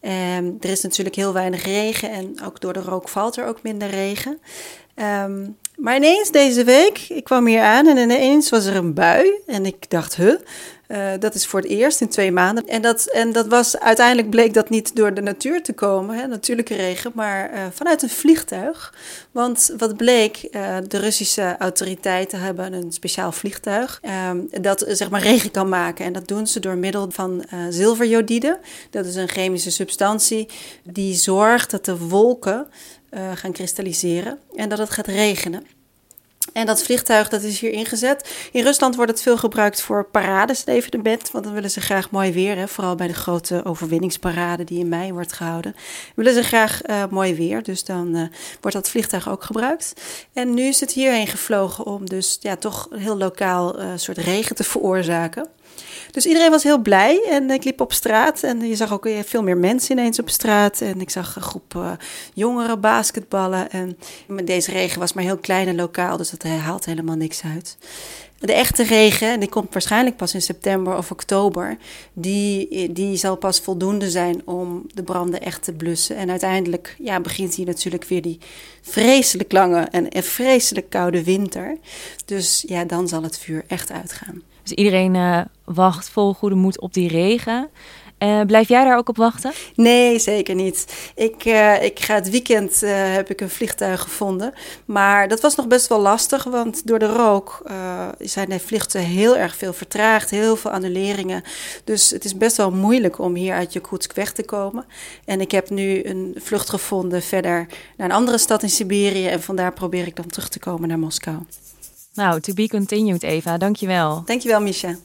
Um, 0.01 0.57
er 0.61 0.71
is 0.71 0.83
natuurlijk 0.83 1.17
heel 1.17 1.33
weinig 1.33 1.65
regen 1.65 2.11
en 2.11 2.43
ook 2.45 2.61
door 2.61 2.73
de 2.73 2.81
rook 2.81 3.09
valt 3.09 3.37
er 3.37 3.47
ook 3.47 3.63
minder 3.63 3.89
regen. 3.89 4.39
Um, 4.95 5.57
maar 5.77 5.97
ineens 5.97 6.31
deze 6.31 6.65
week, 6.65 6.99
ik 7.09 7.25
kwam 7.25 7.47
hier 7.47 7.63
aan 7.63 7.87
en 7.87 7.97
ineens 7.97 8.51
was 8.51 8.65
er 8.65 8.77
een 8.77 8.95
bui. 8.95 9.31
En 9.47 9.67
ik 9.67 9.91
dacht, 9.91 10.17
huh, 10.17 10.35
uh, 10.89 11.11
dat 11.19 11.35
is 11.35 11.47
voor 11.47 11.61
het 11.61 11.69
eerst 11.69 12.01
in 12.01 12.09
twee 12.09 12.33
maanden. 12.33 12.67
En 12.67 12.83
dat, 12.83 13.05
en 13.05 13.33
dat 13.33 13.47
was, 13.47 13.79
uiteindelijk 13.79 14.31
bleek 14.31 14.55
dat 14.55 14.71
niet 14.71 14.97
door 14.97 15.15
de 15.15 15.21
natuur 15.21 15.63
te 15.63 15.73
komen, 15.73 16.17
hè, 16.17 16.27
natuurlijke 16.27 16.75
regen, 16.75 17.13
maar 17.15 17.53
uh, 17.53 17.61
vanuit 17.73 18.03
een 18.03 18.11
vliegtuig. 18.11 18.95
Want 19.31 19.75
wat 19.79 19.97
bleek, 19.97 20.49
uh, 20.51 20.77
de 20.89 20.99
Russische 20.99 21.57
autoriteiten 21.59 22.41
hebben 22.41 22.73
een 22.73 22.93
speciaal 22.93 23.33
vliegtuig 23.33 24.01
dat 24.61 24.85
zeg 24.89 25.11
maar 25.11 25.23
regen 25.23 25.51
kan 25.51 25.69
maken. 25.69 26.05
En 26.05 26.13
dat 26.13 26.29
doen 26.29 26.47
ze 26.47 26.61
door 26.61 26.77
middel 26.77 27.11
van 27.11 27.45
zilverjodide. 27.69 28.59
Dat 28.91 29.07
is 29.07 29.15
een 29.15 29.29
chemische 29.29 29.71
substantie 29.71 30.49
die 30.83 31.15
zorgt 31.15 31.71
dat 31.71 31.85
de 31.85 31.99
wolken 31.99 32.67
gaan 33.35 33.53
kristalliseren 33.53 34.39
en 34.55 34.69
dat 34.69 34.79
het 34.79 34.91
gaat 34.91 35.07
regenen. 35.07 35.67
En 36.53 36.67
dat 36.67 36.83
vliegtuig 36.83 37.29
dat 37.29 37.43
is 37.43 37.61
hier 37.61 37.71
ingezet. 37.71 38.49
In 38.53 38.63
Rusland 38.63 38.97
wordt 38.97 39.11
het 39.11 39.23
veel 39.23 39.37
gebruikt 39.37 39.81
voor 39.81 40.05
parades, 40.05 40.59
het 40.59 40.69
evenement. 40.69 41.31
Want 41.31 41.45
dan 41.45 41.55
willen 41.55 41.71
ze 41.71 41.81
graag 41.81 42.11
mooi 42.11 42.33
weer. 42.33 42.57
Hè? 42.57 42.69
Vooral 42.69 42.95
bij 42.95 43.07
de 43.07 43.15
grote 43.15 43.65
overwinningsparade 43.65 44.65
die 44.65 44.79
in 44.79 44.89
mei 44.89 45.13
wordt 45.13 45.33
gehouden. 45.33 45.75
Willen 46.15 46.35
ze 46.35 46.43
graag 46.43 46.87
uh, 46.87 47.05
mooi 47.11 47.35
weer. 47.35 47.63
Dus 47.63 47.85
dan 47.85 48.17
uh, 48.17 48.23
wordt 48.61 48.77
dat 48.77 48.89
vliegtuig 48.89 49.29
ook 49.29 49.45
gebruikt. 49.45 49.93
En 50.33 50.55
nu 50.55 50.63
is 50.63 50.81
het 50.81 50.93
hierheen 50.93 51.27
gevlogen 51.27 51.87
om 51.87 52.09
dus 52.09 52.39
ja, 52.41 52.57
toch 52.57 52.89
heel 52.91 53.17
lokaal 53.17 53.81
uh, 53.81 53.87
soort 53.97 54.19
regen 54.19 54.57
te 54.57 54.65
veroorzaken. 54.65 55.49
Dus 56.11 56.27
iedereen 56.27 56.51
was 56.51 56.63
heel 56.63 56.79
blij 56.79 57.23
en 57.31 57.51
ik 57.51 57.65
liep 57.65 57.81
op 57.81 57.93
straat 57.93 58.43
en 58.43 58.69
je 58.69 58.77
zag 58.77 58.93
ook 58.93 59.09
veel 59.25 59.43
meer 59.43 59.57
mensen 59.57 59.99
ineens 59.99 60.19
op 60.19 60.31
straat. 60.31 60.81
En 60.81 61.01
ik 61.01 61.11
zag 61.11 61.37
een 61.37 61.43
groep 61.43 61.75
uh, 61.77 61.93
jongeren 62.35 62.81
basketballen. 62.81 63.71
En 63.71 63.97
deze 64.45 64.71
regen 64.71 65.01
was 65.01 65.13
maar 65.13 65.25
heel 65.25 65.37
klein 65.37 65.69
en 65.69 65.77
lokaal, 65.77 66.17
dus 66.17 66.31
dat 66.31 66.43
haalt 66.43 66.85
helemaal 66.85 67.17
niks 67.17 67.43
uit. 67.43 67.77
De 68.39 68.53
echte 68.53 68.83
regen, 68.83 69.29
en 69.33 69.41
die 69.41 69.49
komt 69.49 69.73
waarschijnlijk 69.73 70.17
pas 70.17 70.35
in 70.35 70.43
september 70.43 70.97
of 70.97 71.11
oktober, 71.11 71.77
die, 72.13 72.93
die 72.93 73.17
zal 73.17 73.37
pas 73.37 73.61
voldoende 73.61 74.11
zijn 74.11 74.43
om 74.45 74.87
de 74.95 75.03
branden 75.03 75.41
echt 75.41 75.63
te 75.63 75.73
blussen. 75.73 76.17
En 76.17 76.31
uiteindelijk 76.31 76.97
ja, 76.99 77.21
begint 77.21 77.55
hier 77.55 77.67
natuurlijk 77.67 78.05
weer 78.05 78.23
die 78.23 78.39
vreselijk 78.83 79.53
lange 79.53 79.81
en 79.81 80.23
vreselijk 80.23 80.91
koude 80.91 81.25
winter. 81.25 81.77
Dus 82.25 82.65
ja, 82.67 82.85
dan 82.85 83.09
zal 83.09 83.23
het 83.23 83.39
vuur 83.39 83.65
echt 83.67 83.91
uitgaan. 83.91 84.43
Dus 84.63 84.73
iedereen 84.73 85.15
uh, 85.15 85.41
wacht 85.65 86.09
vol 86.09 86.35
goede 86.35 86.55
moed 86.55 86.81
op 86.81 86.95
die 86.95 87.09
regen. 87.09 87.69
Uh, 88.19 88.41
blijf 88.41 88.69
jij 88.69 88.85
daar 88.85 88.97
ook 88.97 89.09
op 89.09 89.17
wachten? 89.17 89.53
Nee, 89.75 90.19
zeker 90.19 90.55
niet. 90.55 91.11
Ik, 91.15 91.45
uh, 91.45 91.83
ik 91.83 92.01
ga 92.01 92.15
het 92.15 92.31
weekend 92.31 92.81
heb 92.87 93.31
ik 93.31 93.41
een 93.41 93.51
vliegtuig 93.51 94.01
gevonden. 94.01 94.53
Maar 94.85 95.29
dat 95.29 95.41
was 95.41 95.55
nog 95.55 95.67
best 95.67 95.87
wel 95.87 96.01
lastig, 96.01 96.45
want 96.45 96.87
door 96.87 96.99
de 96.99 97.07
rook 97.07 97.63
zijn 98.19 98.49
de 98.49 98.61
vluchten 98.61 99.01
heel 99.01 99.37
erg 99.37 99.57
veel 99.57 99.73
vertraagd, 99.73 100.31
heel 100.31 100.57
veel 100.57 100.71
annuleringen. 100.71 101.43
Dus 101.85 102.11
het 102.11 102.25
is 102.25 102.37
best 102.37 102.57
wel 102.57 102.71
moeilijk 102.71 103.19
om 103.19 103.35
hier 103.35 103.55
uit 103.55 103.73
Jakutsk 103.73 104.13
weg 104.13 104.33
te 104.33 104.45
komen. 104.45 104.85
En 105.25 105.41
ik 105.41 105.51
heb 105.51 105.71
nu 105.71 106.05
een 106.05 106.35
vlucht 106.37 106.71
gevonden 106.71 107.23
verder 107.23 107.67
naar 107.97 108.09
een 108.09 108.17
andere 108.17 108.39
stad 108.39 108.63
in 108.63 108.71
Siberië. 108.71 109.27
En 109.27 109.43
vandaar 109.43 109.73
probeer 109.73 110.07
ik 110.07 110.17
dan 110.17 110.27
terug 110.27 110.49
te 110.49 110.59
komen 110.59 110.89
naar 110.89 110.99
Moskou. 110.99 111.37
Nou, 112.15 112.41
to 112.41 112.55
be 112.55 112.69
continued, 112.69 113.23
Eva. 113.23 113.59
Dankjewel. 113.59 114.23
Dankjewel, 114.25 114.61
Misha. 114.61 114.97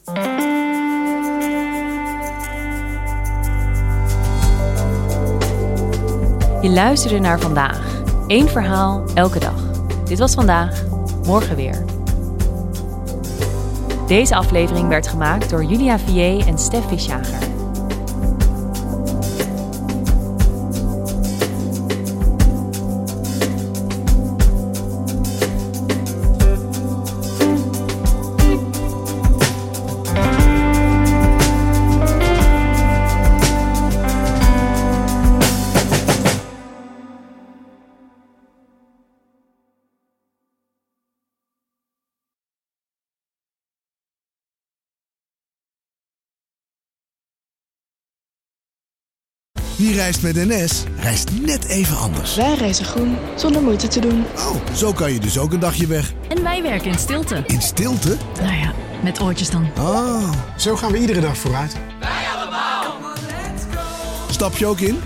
Je 6.62 6.70
luisterde 6.70 7.20
naar 7.20 7.40
vandaag. 7.40 8.02
Eén 8.28 8.48
verhaal 8.48 9.04
elke 9.14 9.40
dag. 9.40 9.72
Dit 10.06 10.20
was 10.20 10.34
vandaag, 10.34 10.84
morgen 11.26 11.56
weer. 11.56 11.86
Deze 14.08 14.36
aflevering 14.36 14.88
werd 14.88 15.08
gemaakt 15.08 15.50
door 15.50 15.64
Julia 15.64 16.00
Vier 16.00 16.48
en 16.48 16.58
Stef 16.58 16.88
Visjager. 16.88 17.57
Wie 49.78 49.96
reist 49.96 50.22
met 50.22 50.36
NS, 50.36 50.84
reist 51.00 51.32
net 51.42 51.66
even 51.66 51.98
anders. 51.98 52.36
Wij 52.36 52.56
reizen 52.56 52.86
groen, 52.86 53.18
zonder 53.36 53.62
moeite 53.62 53.88
te 53.88 54.00
doen. 54.00 54.26
Oh, 54.36 54.56
zo 54.76 54.94
kan 54.94 55.14
je 55.14 55.20
dus 55.20 55.38
ook 55.38 55.54
een 55.54 55.60
dagje 55.60 55.88
weg. 55.88 56.14
En 56.28 56.44
wij 56.44 56.62
werken 56.62 56.92
in 56.92 57.00
stilte. 57.00 57.44
In 57.48 57.62
stilte? 57.62 58.18
Nou 58.42 58.56
ja, 58.56 58.74
met 59.04 59.22
oortjes 59.22 59.50
dan. 59.50 59.70
Oh. 59.80 60.32
Zo 60.58 60.76
gaan 60.76 60.92
we 60.92 60.98
iedere 60.98 61.20
dag 61.20 61.38
vooruit. 61.38 61.76
Wij 62.00 62.26
allemaal. 62.36 62.96
Stap 64.30 64.58
je 64.58 64.66
ook 64.66 64.80
in? 64.80 65.00